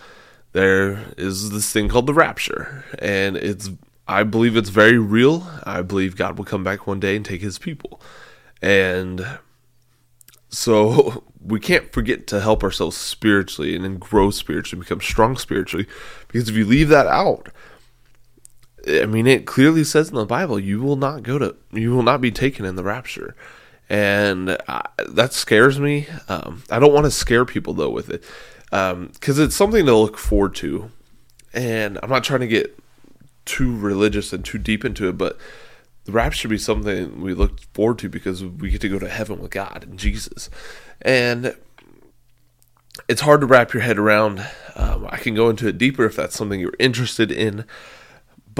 there 0.53 1.05
is 1.19 1.51
this 1.51 1.73
thing 1.73 1.89
called 1.89 2.07
the 2.07 2.15
rapture. 2.15 2.85
And 3.01 3.37
it's, 3.37 3.71
I 4.07 4.23
believe 4.23 4.57
it's 4.57 4.71
very 4.71 4.99
real. 4.99 5.47
I 5.65 5.83
believe 5.83 6.17
God 6.17 6.39
will 6.39 6.45
come 6.45 6.65
back 6.65 6.87
one 6.87 7.01
day 7.01 7.17
and 7.17 7.25
take 7.25 7.41
his 7.41 7.59
people. 7.59 8.01
And 8.63 9.27
so 10.49 11.25
we 11.45 11.59
can't 11.59 11.93
forget 11.93 12.29
to 12.29 12.41
help 12.41 12.63
ourselves 12.63 12.97
spiritually 12.97 13.75
and 13.75 13.85
then 13.85 13.99
grow 13.99 14.31
spiritually, 14.31 14.81
become 14.81 15.01
strong 15.01 15.37
spiritually. 15.37 15.87
Because 16.29 16.49
if 16.49 16.55
you 16.55 16.65
leave 16.65 16.89
that 16.91 17.09
out, 17.09 17.49
I 18.89 19.07
mean, 19.07 19.27
it 19.27 19.47
clearly 19.47 19.85
says 19.85 20.09
in 20.09 20.15
the 20.15 20.25
Bible, 20.25 20.59
you 20.59 20.81
will 20.81 20.97
not 20.97 21.23
go 21.23 21.39
to, 21.39 21.57
you 21.73 21.91
will 21.95 22.03
not 22.03 22.21
be 22.21 22.31
taken 22.31 22.65
in 22.65 22.77
the 22.77 22.83
rapture. 22.83 23.35
And 23.89 24.57
I, 24.69 24.87
that 25.09 25.33
scares 25.33 25.81
me. 25.81 26.07
Um, 26.29 26.63
I 26.71 26.79
don't 26.79 26.93
want 26.93 27.07
to 27.07 27.11
scare 27.11 27.45
people 27.45 27.75
though 27.75 27.91
with 27.91 28.09
it. 28.09 28.25
Because 28.71 28.93
um, 28.93 29.45
it's 29.45 29.57
something 29.57 29.85
to 29.85 29.97
look 29.97 30.17
forward 30.17 30.55
to. 30.57 30.91
And 31.53 31.99
I'm 32.03 32.11
not 32.11 32.23
trying 32.23 32.41
to 32.41 32.47
get 32.47 32.79
too 33.45 33.77
religious 33.77 34.33
and 34.33 34.45
too 34.45 34.59
deep 34.59 34.85
into 34.85 35.09
it, 35.09 35.19
but 35.19 35.37
the 36.05 36.13
rapture 36.13 36.39
should 36.39 36.51
be 36.51 36.59
something 36.59 37.21
we 37.21 37.35
look 37.35 37.61
forward 37.75 37.99
to 37.99 38.09
because 38.09 38.45
we 38.45 38.71
get 38.71 38.81
to 38.83 38.89
go 38.89 38.99
to 38.99 39.09
heaven 39.09 39.41
with 39.41 39.51
God 39.51 39.85
and 39.89 39.99
Jesus. 39.99 40.49
And 41.03 41.57
it's 43.09 43.23
hard 43.23 43.41
to 43.41 43.47
wrap 43.47 43.73
your 43.73 43.83
head 43.83 43.99
around. 43.99 44.47
Um, 44.77 45.07
I 45.11 45.17
can 45.17 45.35
go 45.35 45.51
into 45.51 45.67
it 45.67 45.79
deeper 45.79 46.05
if 46.05 46.15
that's 46.15 46.37
something 46.37 46.61
you're 46.61 46.75
interested 46.79 47.33
in. 47.33 47.65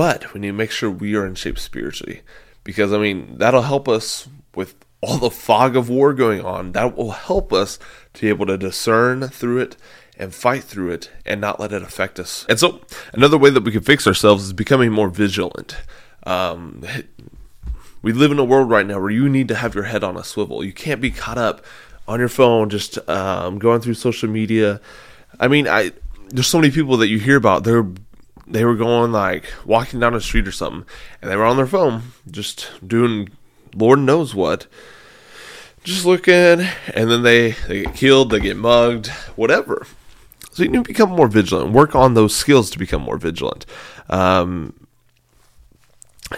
But 0.01 0.33
we 0.33 0.41
need 0.41 0.47
to 0.47 0.53
make 0.55 0.71
sure 0.71 0.91
we 0.91 1.15
are 1.15 1.27
in 1.27 1.35
shape 1.35 1.59
spiritually. 1.59 2.23
Because, 2.65 2.91
I 2.91 2.97
mean, 2.97 3.37
that'll 3.37 3.61
help 3.61 3.87
us 3.87 4.27
with 4.55 4.75
all 5.03 5.19
the 5.19 5.31
fog 5.31 5.77
of 5.77 5.91
war 5.91 6.15
going 6.15 6.41
on. 6.41 6.73
That 6.73 6.97
will 6.97 7.11
help 7.11 7.53
us 7.53 7.79
to 8.15 8.23
be 8.23 8.29
able 8.31 8.47
to 8.47 8.57
discern 8.57 9.29
through 9.29 9.59
it 9.59 9.77
and 10.17 10.35
fight 10.35 10.65
through 10.65 10.93
it 10.93 11.11
and 11.27 11.39
not 11.39 11.61
let 11.61 11.75
it 11.75 11.83
affect 11.83 12.19
us. 12.19 12.47
And 12.49 12.59
so, 12.59 12.81
another 13.13 13.37
way 13.37 13.51
that 13.51 13.63
we 13.63 13.73
can 13.73 13.83
fix 13.83 14.07
ourselves 14.07 14.45
is 14.45 14.55
becoming 14.55 14.91
more 14.91 15.11
vigilant. 15.11 15.77
Um, 16.25 16.83
we 18.01 18.15
live 18.15 18.33
in 18.33 18.39
a 18.39 18.45
world 18.45 18.71
right 18.71 18.87
now 18.87 18.99
where 19.01 19.11
you 19.11 19.29
need 19.29 19.49
to 19.49 19.57
have 19.57 19.75
your 19.75 19.85
head 19.85 20.03
on 20.03 20.17
a 20.17 20.25
swivel. 20.25 20.65
You 20.65 20.73
can't 20.73 21.03
be 21.03 21.11
caught 21.11 21.37
up 21.37 21.63
on 22.09 22.21
your 22.21 22.31
phone 22.31 22.71
just 22.71 23.07
um, 23.07 23.59
going 23.59 23.83
through 23.83 23.93
social 23.93 24.31
media. 24.31 24.81
I 25.39 25.49
mean, 25.49 25.69
I 25.69 25.93
there's 26.31 26.47
so 26.47 26.59
many 26.59 26.71
people 26.71 26.97
that 26.97 27.09
you 27.09 27.19
hear 27.19 27.37
about. 27.37 27.65
They're 27.65 27.87
they 28.51 28.65
were 28.65 28.77
going 28.77 29.13
like 29.13 29.53
walking 29.65 30.01
down 30.01 30.13
the 30.13 30.21
street 30.21 30.49
or 30.49 30.53
something, 30.53 30.85
and 31.21 31.31
they 31.31 31.37
were 31.37 31.45
on 31.45 31.57
their 31.57 31.67
phone 31.67 32.03
just 32.31 32.71
doing 32.87 33.29
Lord 33.75 34.01
knows 34.01 34.35
what, 34.35 34.67
just 35.85 36.05
looking, 36.05 36.35
and 36.35 37.11
then 37.11 37.23
they 37.23 37.53
they 37.69 37.85
get 37.85 37.95
killed, 37.95 38.31
they 38.31 38.41
get 38.41 38.57
mugged, 38.57 39.09
whatever. 39.37 39.87
So 40.53 40.65
you 40.65 40.69
need 40.69 40.85
to 40.85 40.89
become 40.89 41.11
more 41.11 41.29
vigilant. 41.29 41.73
Work 41.73 41.95
on 41.95 42.15
those 42.15 42.35
skills 42.35 42.71
to 42.71 42.79
become 42.79 43.03
more 43.03 43.19
vigilant. 43.19 43.67
Um, 44.09 44.75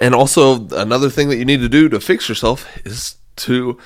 and 0.00 0.14
also, 0.14 0.68
another 0.68 1.10
thing 1.10 1.28
that 1.28 1.36
you 1.36 1.44
need 1.44 1.60
to 1.60 1.68
do 1.68 1.88
to 1.88 2.00
fix 2.00 2.28
yourself 2.28 2.66
is 2.86 3.16
to 3.36 3.78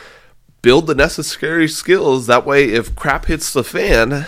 build 0.62 0.86
the 0.86 0.94
necessary 0.94 1.68
skills. 1.68 2.26
That 2.26 2.46
way, 2.46 2.64
if 2.70 2.94
crap 2.96 3.26
hits 3.26 3.52
the 3.52 3.64
fan, 3.64 4.26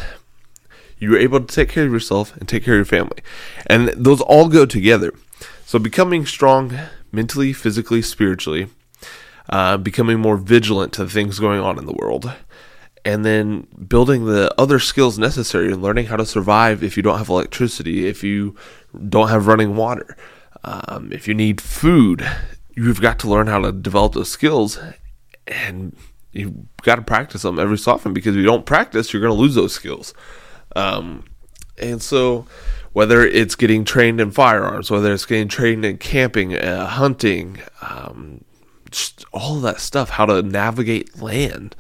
you're 0.99 1.19
able 1.19 1.41
to 1.41 1.55
take 1.55 1.69
care 1.69 1.87
of 1.87 1.93
yourself 1.93 2.37
and 2.37 2.49
take 2.49 2.65
care 2.65 2.75
of 2.75 2.79
your 2.79 2.85
family. 2.85 3.23
And 3.67 3.89
those 3.89 4.21
all 4.21 4.49
go 4.49 4.67
together. 4.67 5.13
So, 5.65 5.79
becoming 5.79 6.27
strong 6.27 6.79
mentally, 7.13 7.53
physically, 7.53 8.03
spiritually, 8.03 8.69
uh, 9.49 9.77
becoming 9.77 10.19
more 10.19 10.37
vigilant 10.37 10.93
to 10.95 11.05
the 11.05 11.11
things 11.11 11.39
going 11.39 11.61
on 11.61 11.79
in 11.79 11.87
the 11.87 11.93
world, 11.93 12.33
and 13.05 13.25
then 13.25 13.67
building 13.87 14.25
the 14.25 14.53
other 14.59 14.79
skills 14.79 15.19
necessary 15.19 15.73
and 15.73 15.83
learning 15.83 16.07
how 16.07 16.17
to 16.17 16.27
survive 16.27 16.83
if 16.83 16.97
you 16.97 17.03
don't 17.03 17.19
have 17.19 17.29
electricity, 17.29 18.07
if 18.07 18.25
you 18.25 18.57
don't 19.09 19.29
have 19.29 19.47
running 19.47 19.77
water 19.77 20.17
um, 20.65 21.11
if 21.13 21.29
you 21.29 21.35
need 21.35 21.61
food, 21.61 22.27
you've 22.75 23.01
got 23.01 23.19
to 23.21 23.29
learn 23.29 23.47
how 23.47 23.61
to 23.61 23.73
develop 23.73 24.15
those 24.15 24.31
skills 24.31 24.79
and 25.47 25.97
you've 26.33 26.55
got 26.83 26.97
to 26.97 27.03
practice 27.03 27.43
them 27.43 27.59
every 27.59 27.79
so 27.79 27.93
often 27.93 28.13
because 28.13 28.35
if 28.35 28.41
you 28.41 28.47
don't 28.47 28.67
practice, 28.67 29.13
you're 29.13 29.23
going 29.23 29.35
to 29.35 29.41
lose 29.41 29.55
those 29.55 29.73
skills. 29.73 30.15
Um, 30.77 31.25
and 31.79 32.03
so, 32.03 32.47
whether 32.93 33.25
it's 33.25 33.55
getting 33.55 33.85
trained 33.85 34.21
in 34.21 34.31
firearms, 34.31 34.91
whether 34.91 35.13
it's 35.13 35.27
getting 35.27 35.49
trained 35.49 35.85
in 35.85 35.99
camping, 35.99 36.57
uh, 36.57 36.87
hunting, 36.87 37.61
um, 37.83 38.45
just 38.91 39.25
all 39.33 39.57
that 39.61 39.81
stuff, 39.81 40.11
how 40.11 40.27
to 40.27 40.43
navigate 40.43 41.21
land, 41.21 41.77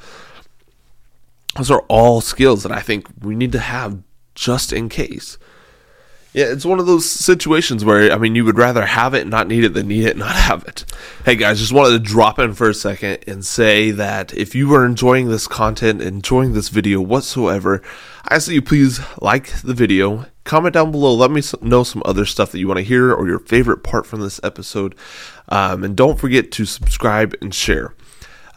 those 1.57 1.71
are 1.71 1.85
all 1.88 2.21
skills 2.21 2.62
that 2.62 2.73
I 2.73 2.80
think 2.80 3.07
we 3.21 3.35
need 3.35 3.52
to 3.52 3.59
have 3.59 4.02
just 4.35 4.73
in 4.73 4.88
case. 4.88 5.38
Yeah, 6.35 6.47
it's 6.47 6.66
one 6.66 6.78
of 6.78 6.85
those 6.85 7.11
situations 7.11 7.87
where 7.87 8.12
I 8.12 8.18
mean 8.18 8.35
you 8.35 8.44
would 8.44 8.58
rather 8.58 8.85
have 8.85 9.14
it 9.14 9.23
and 9.23 9.30
not 9.30 9.49
need 9.49 9.64
it 9.64 9.73
than 9.73 9.88
need 9.88 10.04
it 10.04 10.11
and 10.11 10.20
not 10.20 10.37
have 10.37 10.62
it. 10.64 10.85
Hey 11.25 11.37
guys, 11.37 11.58
just 11.58 11.73
wanted 11.73 11.92
to 11.92 11.99
drop 11.99 12.38
in 12.38 12.52
for 12.52 12.68
a 12.68 12.75
second 12.75 13.25
and 13.26 13.44
say 13.44 13.90
that 13.92 14.35
if 14.35 14.54
you 14.54 14.73
are 14.75 14.85
enjoying 14.85 15.28
this 15.28 15.49
content, 15.49 16.02
enjoying 16.02 16.52
this 16.52 16.68
video 16.68 17.00
whatsoever, 17.00 17.82
I 18.25 18.35
ask 18.35 18.47
that 18.47 18.54
you 18.54 18.61
please 18.61 19.00
like 19.23 19.62
the 19.62 19.73
video, 19.73 20.26
comment 20.44 20.75
down 20.75 20.90
below, 20.90 21.14
let 21.14 21.30
me 21.30 21.40
know 21.62 21.82
some 21.82 22.02
other 22.04 22.26
stuff 22.26 22.52
that 22.52 22.58
you 22.58 22.68
want 22.68 22.78
to 22.78 22.85
hear 22.85 23.11
or 23.11 23.26
your 23.26 23.38
favorite 23.38 23.82
part 23.82 24.04
from 24.04 24.20
this 24.20 24.38
episode, 24.42 24.94
um, 25.49 25.82
and 25.82 25.97
don't 25.97 26.20
forget 26.20 26.52
to 26.52 26.66
subscribe 26.66 27.35
and 27.40 27.54
share. 27.54 27.94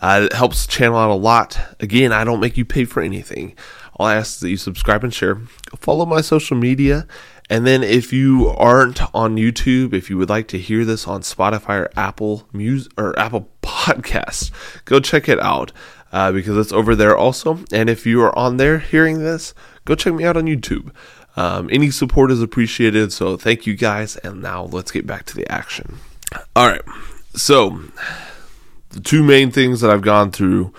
Uh, 0.01 0.27
it 0.29 0.33
helps 0.33 0.65
the 0.65 0.71
channel 0.71 0.97
out 0.97 1.11
a 1.11 1.13
lot. 1.13 1.57
Again, 1.79 2.11
I 2.11 2.25
don't 2.25 2.39
make 2.41 2.57
you 2.57 2.65
pay 2.65 2.83
for 2.83 3.01
anything. 3.01 3.55
All 3.95 4.07
I 4.07 4.15
ask 4.15 4.39
that 4.39 4.49
you 4.49 4.57
subscribe 4.57 5.03
and 5.03 5.13
share. 5.13 5.35
Follow 5.77 6.05
my 6.05 6.21
social 6.21 6.57
media 6.57 7.07
and 7.51 7.67
then 7.67 7.83
if 7.83 8.13
you 8.13 8.47
aren't 8.47 9.01
on 9.13 9.35
YouTube, 9.35 9.93
if 9.93 10.09
you 10.09 10.17
would 10.17 10.29
like 10.29 10.47
to 10.47 10.57
hear 10.57 10.85
this 10.85 11.05
on 11.05 11.19
Spotify 11.19 11.81
or 11.81 11.89
Apple 11.97 12.47
Music 12.53 12.93
or 12.97 13.17
Apple 13.19 13.49
Podcasts, 13.61 14.51
go 14.85 15.01
check 15.01 15.27
it 15.27 15.37
out 15.41 15.73
uh, 16.13 16.31
because 16.31 16.57
it's 16.57 16.71
over 16.71 16.95
there 16.95 17.15
also. 17.15 17.59
And 17.73 17.89
if 17.89 18.05
you 18.05 18.21
are 18.21 18.33
on 18.39 18.55
there 18.55 18.79
hearing 18.79 19.19
this, 19.19 19.53
go 19.83 19.95
check 19.95 20.13
me 20.13 20.23
out 20.23 20.37
on 20.37 20.45
YouTube. 20.45 20.91
Um, 21.35 21.67
any 21.73 21.91
support 21.91 22.31
is 22.31 22.41
appreciated. 22.41 23.11
So 23.11 23.35
thank 23.35 23.67
you 23.67 23.75
guys. 23.75 24.15
And 24.15 24.41
now 24.41 24.63
let's 24.63 24.91
get 24.91 25.05
back 25.05 25.25
to 25.25 25.35
the 25.35 25.51
action. 25.51 25.97
All 26.55 26.67
right. 26.67 26.81
So 27.33 27.81
the 28.91 29.01
two 29.01 29.23
main 29.23 29.51
things 29.51 29.81
that 29.81 29.91
I've 29.91 30.03
gone 30.03 30.31
through 30.31 30.73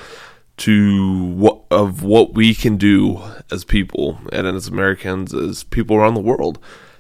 to 0.57 1.27
of 1.73 2.03
what 2.03 2.35
we 2.35 2.55
can 2.55 2.77
do 2.77 3.23
as 3.51 3.65
people 3.65 4.19
and 4.33 4.47
as 4.47 4.69
Americans, 4.69 5.35
as 5.35 5.65
people 5.65 5.97
around 5.97 6.15
the 6.15 6.21
world 6.21 6.59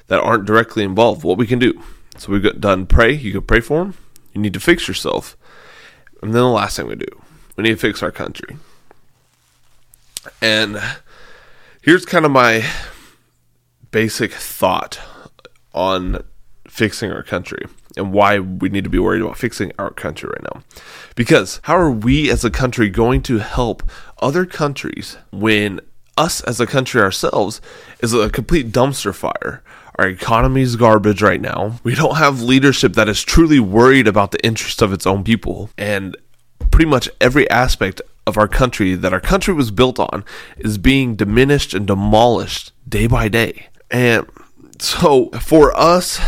that 0.08 0.20
aren't 0.20 0.44
directly 0.44 0.82
involved. 0.82 1.24
What 1.24 1.38
we 1.38 1.46
can 1.46 1.58
do. 1.58 1.80
So 2.18 2.32
we've 2.32 2.42
got 2.42 2.60
done 2.60 2.86
pray. 2.86 3.12
You 3.12 3.32
can 3.32 3.42
pray 3.42 3.60
for 3.60 3.84
them. 3.84 3.94
You 4.32 4.40
need 4.40 4.54
to 4.54 4.60
fix 4.60 4.88
yourself, 4.88 5.36
and 6.22 6.32
then 6.32 6.42
the 6.42 6.48
last 6.48 6.76
thing 6.76 6.86
we 6.86 6.94
do, 6.94 7.22
we 7.56 7.64
need 7.64 7.70
to 7.70 7.76
fix 7.76 8.02
our 8.02 8.10
country. 8.10 8.56
And 10.40 10.80
here's 11.82 12.06
kind 12.06 12.24
of 12.24 12.30
my 12.30 12.64
basic 13.90 14.32
thought 14.32 14.98
on 15.74 16.24
fixing 16.72 17.12
our 17.12 17.22
country 17.22 17.66
and 17.98 18.14
why 18.14 18.38
we 18.38 18.70
need 18.70 18.82
to 18.82 18.88
be 18.88 18.98
worried 18.98 19.20
about 19.20 19.36
fixing 19.36 19.70
our 19.78 19.90
country 19.90 20.30
right 20.30 20.54
now. 20.54 20.62
Because 21.14 21.60
how 21.64 21.76
are 21.76 21.90
we 21.90 22.30
as 22.30 22.46
a 22.46 22.50
country 22.50 22.88
going 22.88 23.20
to 23.24 23.40
help 23.40 23.82
other 24.22 24.46
countries 24.46 25.18
when 25.30 25.80
us 26.16 26.40
as 26.44 26.60
a 26.60 26.66
country 26.66 27.02
ourselves 27.02 27.60
is 28.00 28.14
a 28.14 28.30
complete 28.30 28.72
dumpster 28.72 29.14
fire? 29.14 29.62
Our 29.96 30.08
economy 30.08 30.62
is 30.62 30.76
garbage 30.76 31.20
right 31.20 31.42
now. 31.42 31.78
We 31.84 31.94
don't 31.94 32.16
have 32.16 32.40
leadership 32.40 32.94
that 32.94 33.06
is 33.06 33.22
truly 33.22 33.60
worried 33.60 34.08
about 34.08 34.30
the 34.30 34.42
interests 34.42 34.80
of 34.80 34.94
its 34.94 35.06
own 35.06 35.24
people. 35.24 35.68
And 35.76 36.16
pretty 36.70 36.88
much 36.88 37.10
every 37.20 37.48
aspect 37.50 38.00
of 38.26 38.38
our 38.38 38.48
country 38.48 38.94
that 38.94 39.12
our 39.12 39.20
country 39.20 39.52
was 39.52 39.70
built 39.70 39.98
on 39.98 40.24
is 40.56 40.78
being 40.78 41.16
diminished 41.16 41.74
and 41.74 41.86
demolished 41.86 42.72
day 42.88 43.06
by 43.06 43.28
day. 43.28 43.66
And 43.90 44.26
so 44.78 45.28
for 45.32 45.78
us 45.78 46.18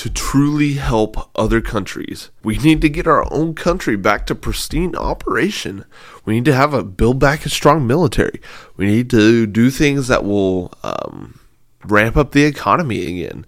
to 0.00 0.08
truly 0.08 0.72
help 0.72 1.28
other 1.36 1.60
countries, 1.60 2.30
we 2.42 2.56
need 2.56 2.80
to 2.80 2.88
get 2.88 3.06
our 3.06 3.30
own 3.30 3.54
country 3.54 3.96
back 3.96 4.24
to 4.24 4.34
pristine 4.34 4.96
operation. 4.96 5.84
We 6.24 6.32
need 6.32 6.46
to 6.46 6.54
have 6.54 6.72
a 6.72 6.82
build 6.82 7.18
back 7.18 7.44
a 7.44 7.50
strong 7.50 7.86
military. 7.86 8.40
We 8.78 8.86
need 8.86 9.10
to 9.10 9.46
do 9.46 9.68
things 9.68 10.08
that 10.08 10.24
will 10.24 10.72
um, 10.82 11.38
ramp 11.84 12.16
up 12.16 12.32
the 12.32 12.44
economy 12.44 13.20
again. 13.20 13.44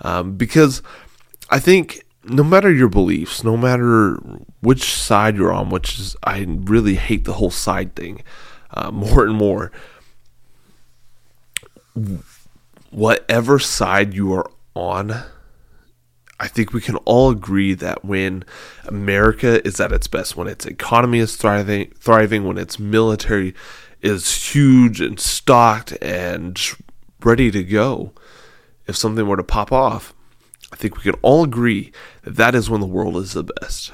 Um, 0.00 0.38
because 0.38 0.80
I 1.50 1.58
think 1.58 2.02
no 2.24 2.44
matter 2.44 2.72
your 2.72 2.88
beliefs, 2.88 3.44
no 3.44 3.58
matter 3.58 4.16
which 4.62 4.94
side 4.94 5.36
you're 5.36 5.52
on, 5.52 5.68
which 5.68 5.98
is 5.98 6.16
I 6.24 6.46
really 6.48 6.94
hate 6.94 7.26
the 7.26 7.34
whole 7.34 7.50
side 7.50 7.94
thing 7.94 8.22
uh, 8.70 8.90
more 8.90 9.26
and 9.26 9.34
more. 9.34 9.70
Whatever 12.88 13.58
side 13.58 14.14
you 14.14 14.32
are 14.32 14.50
on 14.74 15.24
I 16.40 16.48
think 16.48 16.72
we 16.72 16.80
can 16.80 16.96
all 16.96 17.30
agree 17.30 17.74
that 17.74 18.02
when 18.02 18.44
America 18.86 19.64
is 19.66 19.78
at 19.78 19.92
its 19.92 20.08
best, 20.08 20.36
when 20.36 20.48
its 20.48 20.64
economy 20.64 21.18
is 21.18 21.36
thriving, 21.36 21.92
thriving, 21.98 22.44
when 22.44 22.56
its 22.56 22.78
military 22.78 23.54
is 24.00 24.54
huge 24.54 25.02
and 25.02 25.20
stocked 25.20 25.92
and 26.00 26.58
ready 27.22 27.50
to 27.50 27.62
go, 27.62 28.12
if 28.86 28.96
something 28.96 29.26
were 29.28 29.36
to 29.36 29.44
pop 29.44 29.70
off, 29.70 30.14
I 30.72 30.76
think 30.76 30.96
we 30.96 31.02
can 31.02 31.20
all 31.20 31.44
agree 31.44 31.92
that 32.22 32.36
that 32.36 32.54
is 32.54 32.70
when 32.70 32.80
the 32.80 32.86
world 32.86 33.18
is 33.18 33.34
the 33.34 33.44
best. 33.44 33.92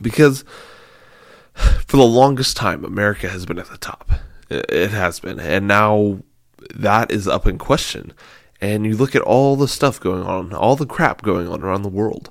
Because 0.00 0.44
for 1.86 1.98
the 1.98 2.02
longest 2.04 2.56
time, 2.56 2.86
America 2.86 3.28
has 3.28 3.44
been 3.44 3.58
at 3.58 3.68
the 3.68 3.76
top. 3.76 4.10
It 4.48 4.92
has 4.92 5.20
been. 5.20 5.38
And 5.38 5.68
now 5.68 6.20
that 6.74 7.10
is 7.10 7.28
up 7.28 7.46
in 7.46 7.58
question 7.58 8.14
and 8.60 8.84
you 8.84 8.96
look 8.96 9.14
at 9.14 9.22
all 9.22 9.56
the 9.56 9.68
stuff 9.68 9.98
going 10.00 10.22
on, 10.22 10.52
all 10.52 10.76
the 10.76 10.86
crap 10.86 11.22
going 11.22 11.48
on 11.48 11.62
around 11.62 11.82
the 11.82 11.88
world. 11.88 12.30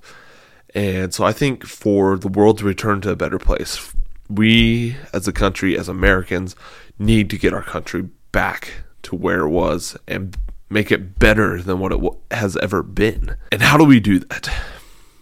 And 0.76 1.14
so 1.14 1.24
I 1.24 1.32
think 1.34 1.66
for 1.66 2.18
the 2.18 2.28
world 2.28 2.60
to 2.60 2.66
return 2.66 3.02
to 3.02 3.12
a 3.12 3.16
better 3.16 3.40
place, 3.40 3.94
we 4.30 4.96
as 5.12 5.28
a 5.28 5.34
country, 5.34 5.78
as 5.78 5.90
Americans, 5.90 6.56
need 7.00 7.30
to 7.32 7.38
get 7.38 7.54
our 7.54 7.64
country 7.64 8.10
back 8.32 8.84
to 9.04 9.16
where 9.16 9.42
it 9.42 9.50
was 9.50 9.98
and 10.08 10.38
make 10.70 10.92
it 10.92 11.18
better 11.18 11.62
than 11.62 11.80
what 11.80 11.92
it 11.92 12.00
has 12.30 12.56
ever 12.58 12.84
been. 12.84 13.36
And 13.52 13.64
how 13.64 13.78
do 13.78 13.84
we 13.84 14.00
do 14.00 14.20
that? 14.20 14.52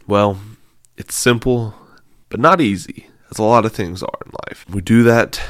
Well, 0.06 0.40
it's 0.98 1.16
simple, 1.16 1.74
but 2.28 2.40
not 2.40 2.60
easy, 2.60 3.08
as 3.32 3.38
a 3.40 3.44
lot 3.44 3.66
of 3.66 3.72
things 3.72 4.04
are 4.04 4.20
in 4.26 4.32
life. 4.48 4.66
We 4.70 4.82
do 4.82 5.04
that 5.04 5.42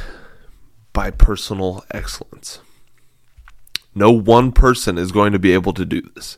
by 0.93 1.09
personal 1.09 1.83
excellence. 1.91 2.59
No 3.97 4.11
one 4.11 4.51
person 4.51 4.99
is 4.99 5.11
going 5.11 5.33
to 5.33 5.39
be 5.39 5.53
able 5.53 5.73
to 5.73 5.83
do 5.83 6.01
this. 6.13 6.37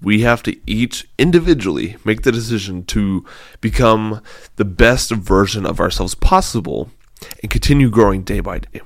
We 0.00 0.20
have 0.20 0.44
to 0.44 0.56
each 0.64 1.08
individually 1.18 1.96
make 2.04 2.22
the 2.22 2.30
decision 2.30 2.84
to 2.86 3.24
become 3.60 4.22
the 4.56 4.64
best 4.64 5.10
version 5.10 5.66
of 5.66 5.80
ourselves 5.80 6.14
possible 6.14 6.90
and 7.42 7.50
continue 7.50 7.90
growing 7.90 8.22
day 8.22 8.38
by 8.38 8.60
day. 8.60 8.80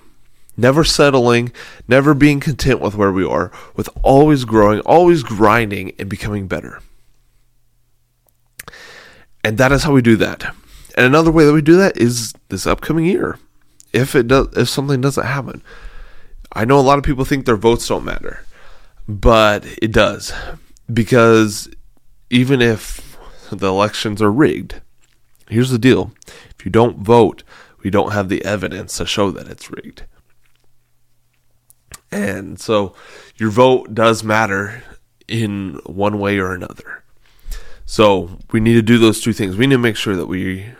Never 0.56 0.84
settling, 0.84 1.52
never 1.86 2.14
being 2.14 2.40
content 2.40 2.80
with 2.80 2.94
where 2.94 3.12
we 3.12 3.26
are, 3.26 3.52
with 3.76 3.90
always 4.02 4.46
growing, 4.46 4.80
always 4.80 5.22
grinding, 5.22 5.92
and 5.98 6.08
becoming 6.08 6.48
better. 6.48 6.80
And 9.44 9.58
that 9.58 9.70
is 9.70 9.82
how 9.82 9.92
we 9.92 10.00
do 10.00 10.16
that. 10.16 10.44
And 10.96 11.04
another 11.04 11.30
way 11.30 11.44
that 11.44 11.52
we 11.52 11.62
do 11.62 11.76
that 11.76 11.98
is 11.98 12.32
this 12.48 12.66
upcoming 12.66 13.04
year. 13.04 13.38
If 13.92 14.14
it 14.14 14.28
does 14.28 14.48
if 14.56 14.68
something 14.70 15.02
doesn't 15.02 15.26
happen, 15.26 15.62
I 16.58 16.64
know 16.64 16.80
a 16.80 16.82
lot 16.82 16.98
of 16.98 17.04
people 17.04 17.24
think 17.24 17.46
their 17.46 17.56
votes 17.56 17.86
don't 17.86 18.04
matter, 18.04 18.44
but 19.06 19.64
it 19.80 19.92
does 19.92 20.32
because 20.92 21.68
even 22.30 22.60
if 22.60 23.16
the 23.52 23.68
elections 23.68 24.20
are 24.20 24.32
rigged, 24.32 24.80
here's 25.48 25.70
the 25.70 25.78
deal 25.78 26.10
if 26.26 26.64
you 26.64 26.72
don't 26.72 26.98
vote, 26.98 27.44
we 27.84 27.90
don't 27.90 28.10
have 28.10 28.28
the 28.28 28.44
evidence 28.44 28.96
to 28.96 29.06
show 29.06 29.30
that 29.30 29.46
it's 29.46 29.70
rigged. 29.70 30.02
And 32.10 32.58
so 32.58 32.92
your 33.36 33.50
vote 33.50 33.94
does 33.94 34.24
matter 34.24 34.82
in 35.28 35.78
one 35.86 36.18
way 36.18 36.40
or 36.40 36.52
another. 36.52 37.04
So 37.86 38.36
we 38.50 38.58
need 38.58 38.74
to 38.74 38.82
do 38.82 38.98
those 38.98 39.20
two 39.20 39.32
things. 39.32 39.56
We 39.56 39.68
need 39.68 39.76
to 39.76 39.78
make 39.78 39.96
sure 39.96 40.16
that 40.16 40.26
we 40.26 40.72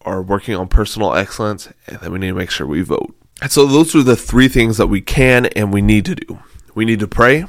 are 0.00 0.22
working 0.22 0.54
on 0.54 0.68
personal 0.68 1.14
excellence 1.14 1.68
and 1.86 2.00
then 2.00 2.12
we 2.12 2.18
need 2.18 2.28
to 2.28 2.34
make 2.34 2.50
sure 2.50 2.66
we 2.66 2.80
vote. 2.80 3.14
So 3.46 3.66
those 3.66 3.94
are 3.94 4.02
the 4.02 4.16
three 4.16 4.48
things 4.48 4.78
that 4.78 4.88
we 4.88 5.00
can 5.00 5.46
and 5.46 5.72
we 5.72 5.80
need 5.80 6.04
to 6.06 6.14
do. 6.14 6.40
We 6.74 6.84
need 6.84 7.00
to 7.00 7.08
pray, 7.08 7.44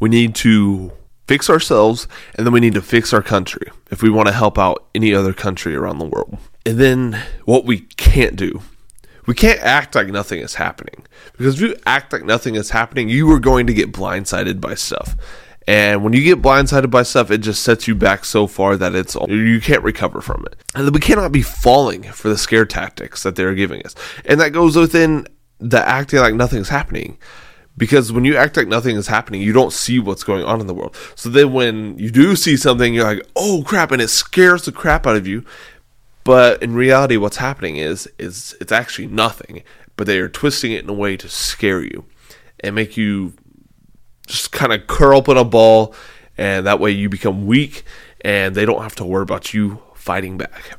we 0.00 0.08
need 0.08 0.34
to 0.36 0.92
fix 1.26 1.48
ourselves, 1.48 2.08
and 2.34 2.44
then 2.44 2.52
we 2.52 2.60
need 2.60 2.74
to 2.74 2.82
fix 2.82 3.12
our 3.12 3.22
country 3.22 3.68
if 3.90 4.02
we 4.02 4.10
want 4.10 4.28
to 4.28 4.34
help 4.34 4.58
out 4.58 4.84
any 4.94 5.14
other 5.14 5.32
country 5.32 5.74
around 5.74 5.98
the 5.98 6.04
world. 6.04 6.38
And 6.66 6.78
then 6.78 7.22
what 7.44 7.64
we 7.64 7.80
can't 7.80 8.36
do. 8.36 8.62
We 9.26 9.34
can't 9.34 9.60
act 9.60 9.94
like 9.94 10.08
nothing 10.08 10.40
is 10.40 10.56
happening. 10.56 11.06
Because 11.38 11.54
if 11.54 11.60
you 11.60 11.76
act 11.86 12.12
like 12.12 12.24
nothing 12.24 12.56
is 12.56 12.70
happening, 12.70 13.08
you 13.08 13.30
are 13.30 13.38
going 13.38 13.68
to 13.68 13.74
get 13.74 13.92
blindsided 13.92 14.60
by 14.60 14.74
stuff. 14.74 15.16
And 15.66 16.02
when 16.02 16.12
you 16.12 16.22
get 16.22 16.42
blindsided 16.42 16.90
by 16.90 17.04
stuff, 17.04 17.30
it 17.30 17.38
just 17.38 17.62
sets 17.62 17.86
you 17.86 17.94
back 17.94 18.24
so 18.24 18.46
far 18.46 18.76
that 18.76 18.94
it's 18.94 19.16
you 19.28 19.60
can't 19.60 19.82
recover 19.82 20.20
from 20.20 20.44
it. 20.46 20.56
And 20.74 20.92
we 20.92 21.00
cannot 21.00 21.32
be 21.32 21.42
falling 21.42 22.02
for 22.04 22.28
the 22.28 22.38
scare 22.38 22.66
tactics 22.66 23.22
that 23.22 23.36
they're 23.36 23.54
giving 23.54 23.82
us. 23.84 23.94
And 24.24 24.40
that 24.40 24.52
goes 24.52 24.76
within 24.76 25.26
the 25.58 25.86
acting 25.86 26.18
like 26.18 26.34
nothing's 26.34 26.68
happening. 26.68 27.18
Because 27.76 28.12
when 28.12 28.24
you 28.24 28.36
act 28.36 28.56
like 28.56 28.68
nothing 28.68 28.96
is 28.96 29.06
happening, 29.06 29.40
you 29.40 29.52
don't 29.52 29.72
see 29.72 29.98
what's 29.98 30.24
going 30.24 30.44
on 30.44 30.60
in 30.60 30.66
the 30.66 30.74
world. 30.74 30.94
So 31.14 31.30
then 31.30 31.52
when 31.52 31.98
you 31.98 32.10
do 32.10 32.36
see 32.36 32.56
something, 32.56 32.92
you're 32.92 33.04
like, 33.04 33.26
oh 33.34 33.62
crap, 33.66 33.92
and 33.92 34.02
it 34.02 34.08
scares 34.08 34.64
the 34.64 34.72
crap 34.72 35.06
out 35.06 35.16
of 35.16 35.26
you. 35.26 35.44
But 36.24 36.62
in 36.62 36.74
reality, 36.74 37.16
what's 37.16 37.38
happening 37.38 37.76
is 37.76 38.08
is 38.18 38.54
it's 38.60 38.72
actually 38.72 39.06
nothing. 39.06 39.62
But 39.96 40.06
they 40.06 40.18
are 40.18 40.28
twisting 40.28 40.72
it 40.72 40.84
in 40.84 40.90
a 40.90 40.94
way 40.94 41.16
to 41.16 41.28
scare 41.28 41.80
you 41.80 42.04
and 42.60 42.74
make 42.74 42.96
you 42.96 43.34
just 44.26 44.52
kind 44.52 44.72
of 44.72 44.86
curl 44.86 45.18
up 45.18 45.28
in 45.28 45.36
a 45.36 45.44
ball, 45.44 45.94
and 46.36 46.66
that 46.66 46.80
way 46.80 46.90
you 46.90 47.08
become 47.08 47.46
weak, 47.46 47.84
and 48.22 48.54
they 48.54 48.64
don't 48.64 48.82
have 48.82 48.94
to 48.96 49.04
worry 49.04 49.22
about 49.22 49.52
you 49.52 49.82
fighting 49.94 50.38
back. 50.38 50.78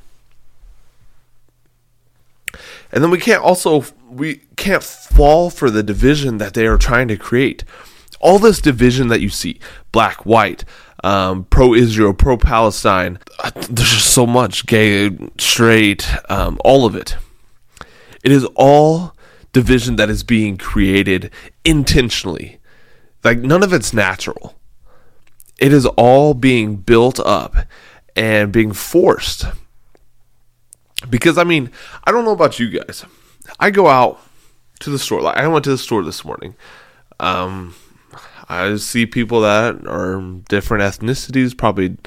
And 2.92 3.04
then 3.04 3.10
we 3.10 3.18
can't 3.18 3.42
also 3.42 3.86
we 4.10 4.42
can't 4.56 4.84
fall 4.84 5.50
for 5.50 5.70
the 5.72 5.82
division 5.82 6.38
that 6.38 6.54
they 6.54 6.68
are 6.68 6.78
trying 6.78 7.08
to 7.08 7.18
create. 7.18 7.64
All 8.20 8.40
this 8.40 8.62
division 8.62 9.08
that 9.10 9.20
you 9.20 9.30
see, 9.30 9.60
black, 9.92 10.26
white, 10.26 10.64
um, 11.04 11.46
pro 11.46 11.74
Israel, 11.74 12.14
pro 12.14 12.38
Palestine, 12.38 13.20
uh, 13.40 13.52
there's 13.56 13.90
just 13.90 14.14
so 14.14 14.26
much 14.26 14.66
gay, 14.66 15.10
straight, 15.38 16.08
um, 16.30 16.58
all 16.64 16.86
of 16.86 16.96
it. 16.96 17.18
It 18.24 18.32
is 18.32 18.46
all 18.56 19.14
division 19.52 19.98
that 19.98 20.10
is 20.10 20.24
being 20.24 20.56
created 20.58 21.32
intentionally. 21.66 22.60
Like 23.24 23.40
none 23.40 23.64
of 23.64 23.74
it's 23.74 23.94
natural. 23.94 24.56
It 25.60 25.72
is 25.72 25.86
all 25.86 26.34
being 26.34 26.78
built 26.78 27.20
up 27.20 27.56
and 28.16 28.52
being 28.52 28.74
forced 28.74 29.46
because 31.10 31.38
I 31.38 31.44
mean, 31.44 31.72
I 32.04 32.12
don't 32.12 32.26
know 32.26 32.32
about 32.32 32.60
you 32.60 32.70
guys. 32.70 33.06
I 33.60 33.72
go 33.72 33.88
out 33.88 34.20
to 34.80 34.90
the 34.90 35.00
store. 35.00 35.22
Like 35.22 35.38
I 35.38 35.48
went 35.48 35.64
to 35.66 35.72
the 35.72 35.78
store 35.78 36.04
this 36.04 36.24
morning. 36.24 36.56
Um, 37.20 37.76
I 38.50 38.76
see 38.78 39.06
people 39.06 39.42
that 39.42 39.88
are 39.88 40.22
different 40.50 40.84
ethnicities, 40.84 41.58
probably 41.58 41.98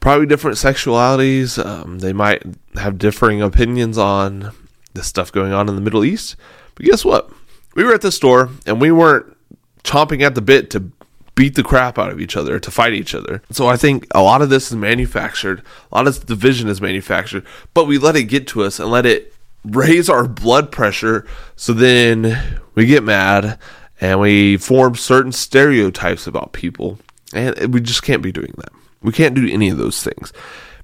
probably 0.00 0.26
different 0.26 0.56
sexualities. 0.56 1.64
Um, 1.64 2.00
they 2.00 2.12
might 2.12 2.42
have 2.76 2.98
differing 2.98 3.42
opinions 3.42 3.98
on 3.98 4.52
the 4.94 5.02
stuff 5.02 5.32
going 5.32 5.52
on 5.52 5.68
in 5.68 5.74
the 5.74 5.80
Middle 5.80 6.04
East. 6.04 6.36
But 6.74 6.86
guess 6.86 7.04
what? 7.04 7.30
We 7.74 7.84
were 7.84 7.94
at 7.94 8.00
the 8.00 8.12
store 8.12 8.50
and 8.66 8.80
we 8.80 8.90
weren't 8.90 9.36
chomping 9.84 10.22
at 10.22 10.34
the 10.34 10.42
bit 10.42 10.70
to 10.70 10.90
beat 11.34 11.54
the 11.54 11.62
crap 11.62 11.98
out 11.98 12.10
of 12.10 12.20
each 12.20 12.36
other, 12.36 12.58
to 12.58 12.70
fight 12.70 12.92
each 12.92 13.14
other. 13.14 13.42
So 13.50 13.68
I 13.68 13.76
think 13.76 14.06
a 14.12 14.22
lot 14.22 14.42
of 14.42 14.50
this 14.50 14.70
is 14.70 14.76
manufactured, 14.76 15.62
a 15.92 15.96
lot 15.96 16.08
of 16.08 16.14
this 16.14 16.24
division 16.24 16.68
is 16.68 16.80
manufactured, 16.80 17.46
but 17.74 17.86
we 17.86 17.96
let 17.96 18.16
it 18.16 18.24
get 18.24 18.48
to 18.48 18.64
us 18.64 18.80
and 18.80 18.90
let 18.90 19.06
it 19.06 19.32
raise 19.64 20.08
our 20.08 20.26
blood 20.26 20.72
pressure. 20.72 21.26
So 21.54 21.72
then 21.72 22.60
we 22.74 22.86
get 22.86 23.04
mad 23.04 23.58
and 24.00 24.20
we 24.20 24.56
form 24.56 24.96
certain 24.96 25.32
stereotypes 25.32 26.26
about 26.26 26.52
people. 26.52 26.98
And 27.32 27.72
we 27.72 27.80
just 27.80 28.02
can't 28.02 28.22
be 28.22 28.32
doing 28.32 28.54
that. 28.56 28.72
We 29.02 29.12
can't 29.12 29.34
do 29.34 29.48
any 29.48 29.68
of 29.68 29.78
those 29.78 30.02
things 30.02 30.32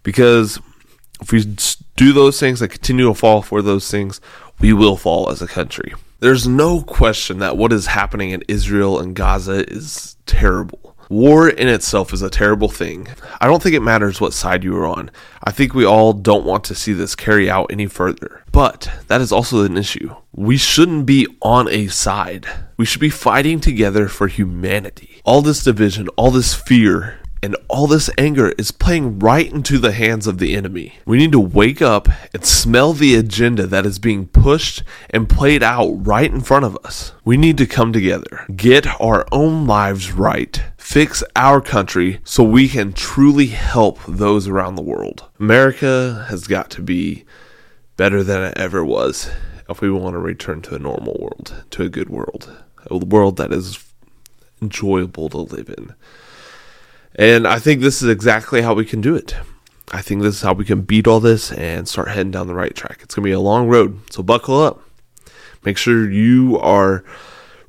because 0.05 0.61
if 1.21 1.33
we 1.33 1.43
do 1.97 2.13
those 2.13 2.39
things 2.39 2.63
and 2.63 2.71
continue 2.71 3.09
to 3.09 3.15
fall 3.15 3.43
for 3.43 3.61
those 3.63 3.91
things, 3.91 4.21
we 4.61 4.73
will 4.73 4.97
fall 4.97 5.31
as 5.31 5.43
a 5.43 5.49
country. 5.49 5.95
There's 6.25 6.49
no 6.49 6.81
question 6.81 7.41
that 7.41 7.59
what 7.59 7.71
is 7.71 7.85
happening 7.85 8.31
in 8.31 8.45
Israel 8.49 8.99
and 8.99 9.15
Gaza 9.15 9.71
is 9.71 10.17
terrible. 10.25 10.97
War 11.11 11.51
in 11.51 11.69
itself 11.69 12.15
is 12.15 12.23
a 12.23 12.31
terrible 12.31 12.71
thing. 12.71 13.09
I 13.43 13.47
don't 13.47 13.63
think 13.63 13.75
it 13.75 13.83
matters 13.83 14.23
what 14.23 14.33
side 14.33 14.65
you 14.65 14.75
are 14.79 14.87
on. 14.87 15.11
I 15.43 15.51
think 15.51 15.75
we 15.75 15.85
all 15.85 16.15
don't 16.15 16.47
want 16.47 16.65
to 16.65 16.75
see 16.75 16.95
this 16.95 17.15
carry 17.15 17.51
out 17.51 17.67
any 17.71 17.85
further. 17.89 18.43
But 18.53 18.91
that 19.09 19.21
is 19.21 19.33
also 19.33 19.65
an 19.65 19.77
issue. 19.77 20.15
We 20.33 20.57
shouldn't 20.57 21.05
be 21.05 21.27
on 21.43 21.69
a 21.69 21.89
side. 21.89 22.47
We 22.79 22.87
should 22.87 23.03
be 23.03 23.11
fighting 23.11 23.61
together 23.61 24.09
for 24.09 24.27
humanity. 24.27 25.21
All 25.27 25.43
this 25.43 25.63
division, 25.63 26.09
all 26.17 26.31
this 26.31 26.55
fear, 26.55 27.19
and 27.45 27.55
all 27.69 27.87
this 27.87 28.09
anger 28.17 28.55
is 28.57 28.71
playing 28.71 29.19
right 29.19 29.53
into 29.53 29.77
the 29.77 29.93
hands 29.93 30.27
of 30.27 30.39
the 30.39 30.57
enemy. 30.57 30.95
We 31.05 31.19
need 31.19 31.33
to 31.33 31.39
wake 31.39 31.83
up 31.83 32.09
and 32.33 32.43
smell 32.43 32.95
the 32.95 33.17
agenda 33.17 33.67
that 33.67 33.85
is 33.85 33.99
being 33.99 34.29
pushed 34.29 34.83
and 35.11 35.29
played 35.29 35.63
out 35.63 35.91
right 36.07 36.33
in 36.33 36.41
front 36.41 36.65
of 36.65 36.79
us. 36.85 37.13
We 37.23 37.37
need 37.37 37.59
to 37.59 37.67
come 37.67 37.93
together, 37.93 38.47
get 38.57 38.87
our 38.99 39.27
own 39.31 39.67
lives 39.67 40.11
right, 40.11 40.63
fix 40.79 41.23
our 41.37 41.61
country 41.61 42.21
so 42.25 42.43
we 42.43 42.67
can 42.67 42.95
truly 42.95 43.49
help 43.49 43.99
those 44.09 44.49
around 44.49 44.77
the 44.77 44.83
world. 44.83 45.29
America 45.39 46.25
has 46.31 46.47
got 46.47 46.71
to 46.71 46.83
be 46.83 47.27
better 47.99 48.25
than 48.25 48.43
it 48.43 48.57
ever 48.57 48.83
was 48.83 49.31
if 49.69 49.83
we 49.83 49.91
want 49.91 50.15
to 50.15 50.19
return 50.19 50.63
to 50.63 50.77
a 50.77 50.79
normal 50.79 51.19
world, 51.21 51.63
to 51.73 51.83
a 51.83 51.91
good 51.91 52.09
world, 52.09 52.57
a 52.91 52.97
world 52.97 53.37
that 53.37 53.53
is 53.53 53.85
enjoyable 54.63 55.29
to 55.29 55.37
live 55.37 55.69
in. 55.69 55.93
And 57.17 57.47
I 57.47 57.59
think 57.59 57.81
this 57.81 58.03
is 58.03 58.09
exactly 58.09 58.63
how 58.63 58.75
we 58.75 58.85
can 58.85 59.01
do 59.01 59.15
it. 59.15 59.37
I 59.93 60.03
think 60.03 60.23
this 60.23 60.37
is 60.37 60.43
how 60.43 60.55
we 60.55 60.65
can 60.65 60.83
beat 60.83 61.07
all 61.07 61.21
this 61.21 61.53
and 61.53 61.89
start 61.89 62.09
heading 62.09 62.33
down 62.33 62.47
the 62.47 62.55
right 62.55 62.75
track. 62.75 63.01
It's 63.03 63.15
going 63.15 63.23
to 63.23 63.29
be 63.29 63.33
a 63.33 63.41
long 63.41 63.69
road, 63.69 64.01
so 64.11 64.23
buckle 64.23 64.61
up. 64.61 64.83
Make 65.65 65.79
sure 65.79 66.11
you 66.11 66.59
are 66.59 67.05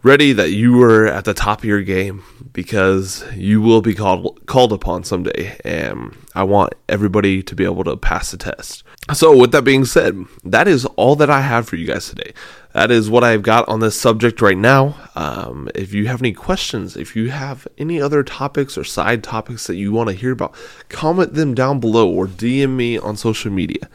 ready 0.01 0.33
that 0.33 0.51
you 0.51 0.81
are 0.83 1.07
at 1.07 1.25
the 1.25 1.33
top 1.33 1.59
of 1.59 1.65
your 1.65 1.81
game 1.81 2.23
because 2.53 3.25
you 3.33 3.59
will 3.59 3.81
be 3.81 3.95
called 3.95 4.39
called 4.45 4.71
upon 4.71 5.03
someday 5.03 5.57
and 5.65 6.15
I 6.35 6.43
want 6.43 6.73
everybody 6.87 7.41
to 7.41 7.55
be 7.55 7.65
able 7.65 7.83
to 7.85 7.97
pass 7.97 8.29
the 8.29 8.37
test. 8.37 8.83
So 9.13 9.35
with 9.35 9.51
that 9.53 9.63
being 9.63 9.83
said, 9.83 10.23
that 10.43 10.67
is 10.67 10.85
all 10.95 11.15
that 11.15 11.31
I 11.31 11.41
have 11.41 11.67
for 11.67 11.75
you 11.75 11.87
guys 11.87 12.07
today 12.07 12.33
that 12.75 12.91
is 12.91 13.09
what 13.09 13.23
I've 13.23 13.41
got 13.41 13.69
on 13.69 13.79
this 13.79 13.97
subject 13.97 14.41
right 14.41 14.57
now. 14.57 14.97
Um, 15.15 15.69
if 15.73 15.93
you 15.93 16.07
have 16.07 16.21
any 16.21 16.33
questions, 16.33 16.97
if 16.97 17.15
you 17.15 17.31
have 17.31 17.65
any 17.77 18.01
other 18.01 18.21
topics 18.21 18.77
or 18.77 18.83
side 18.83 19.23
topics 19.23 19.65
that 19.67 19.77
you 19.77 19.93
want 19.93 20.09
to 20.09 20.13
hear 20.13 20.33
about, 20.33 20.53
comment 20.89 21.35
them 21.35 21.53
down 21.53 21.79
below 21.79 22.09
or 22.09 22.27
DM 22.27 22.71
me 22.71 22.97
on 22.97 23.15
social 23.15 23.49
media. 23.49 23.89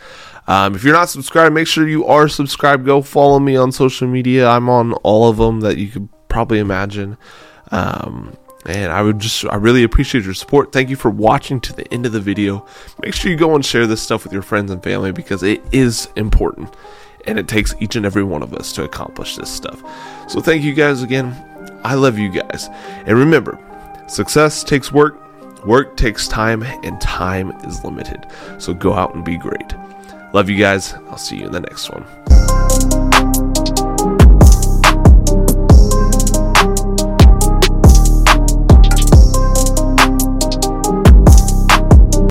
Um, 0.46 0.74
if 0.74 0.82
you're 0.82 0.94
not 0.94 1.10
subscribed, 1.10 1.54
make 1.54 1.66
sure 1.66 1.86
you 1.86 2.06
are 2.06 2.26
subscribed. 2.26 2.86
Go 2.86 3.02
follow 3.02 3.38
me 3.38 3.54
on 3.54 3.70
social 3.70 4.08
media. 4.08 4.48
I'm 4.48 4.70
on 4.70 4.94
all 4.94 5.28
of 5.28 5.36
them 5.36 5.60
that 5.60 5.76
you 5.76 5.88
could 5.88 6.08
probably 6.30 6.58
imagine. 6.58 7.18
Um, 7.70 8.34
and 8.64 8.90
I 8.90 9.02
would 9.02 9.18
just, 9.18 9.44
I 9.44 9.56
really 9.56 9.82
appreciate 9.82 10.24
your 10.24 10.32
support. 10.32 10.72
Thank 10.72 10.88
you 10.88 10.96
for 10.96 11.10
watching 11.10 11.60
to 11.60 11.74
the 11.74 11.86
end 11.92 12.06
of 12.06 12.12
the 12.12 12.20
video. 12.20 12.64
Make 13.02 13.12
sure 13.12 13.30
you 13.30 13.36
go 13.36 13.54
and 13.54 13.64
share 13.64 13.86
this 13.86 14.00
stuff 14.00 14.24
with 14.24 14.32
your 14.32 14.40
friends 14.40 14.70
and 14.70 14.82
family 14.82 15.12
because 15.12 15.42
it 15.42 15.62
is 15.70 16.08
important 16.16 16.74
and 17.26 17.38
it 17.38 17.48
takes 17.48 17.74
each 17.80 17.96
and 17.96 18.06
every 18.06 18.24
one 18.24 18.42
of 18.42 18.54
us 18.54 18.72
to 18.74 18.84
accomplish 18.84 19.36
this 19.36 19.50
stuff. 19.50 19.82
So 20.28 20.40
thank 20.40 20.62
you 20.62 20.74
guys 20.74 21.02
again. 21.02 21.34
I 21.84 21.94
love 21.94 22.18
you 22.18 22.30
guys. 22.30 22.68
And 23.06 23.18
remember, 23.18 23.58
success 24.08 24.64
takes 24.64 24.92
work, 24.92 25.16
work 25.66 25.96
takes 25.96 26.28
time, 26.28 26.62
and 26.62 27.00
time 27.00 27.50
is 27.64 27.84
limited. 27.84 28.26
So 28.58 28.74
go 28.74 28.94
out 28.94 29.14
and 29.14 29.24
be 29.24 29.36
great. 29.36 29.74
Love 30.32 30.48
you 30.48 30.56
guys. 30.56 30.94
I'll 31.08 31.18
see 31.18 31.36
you 31.36 31.46
in 31.46 31.52
the 31.52 31.60
next 31.60 31.90
one. 31.90 33.09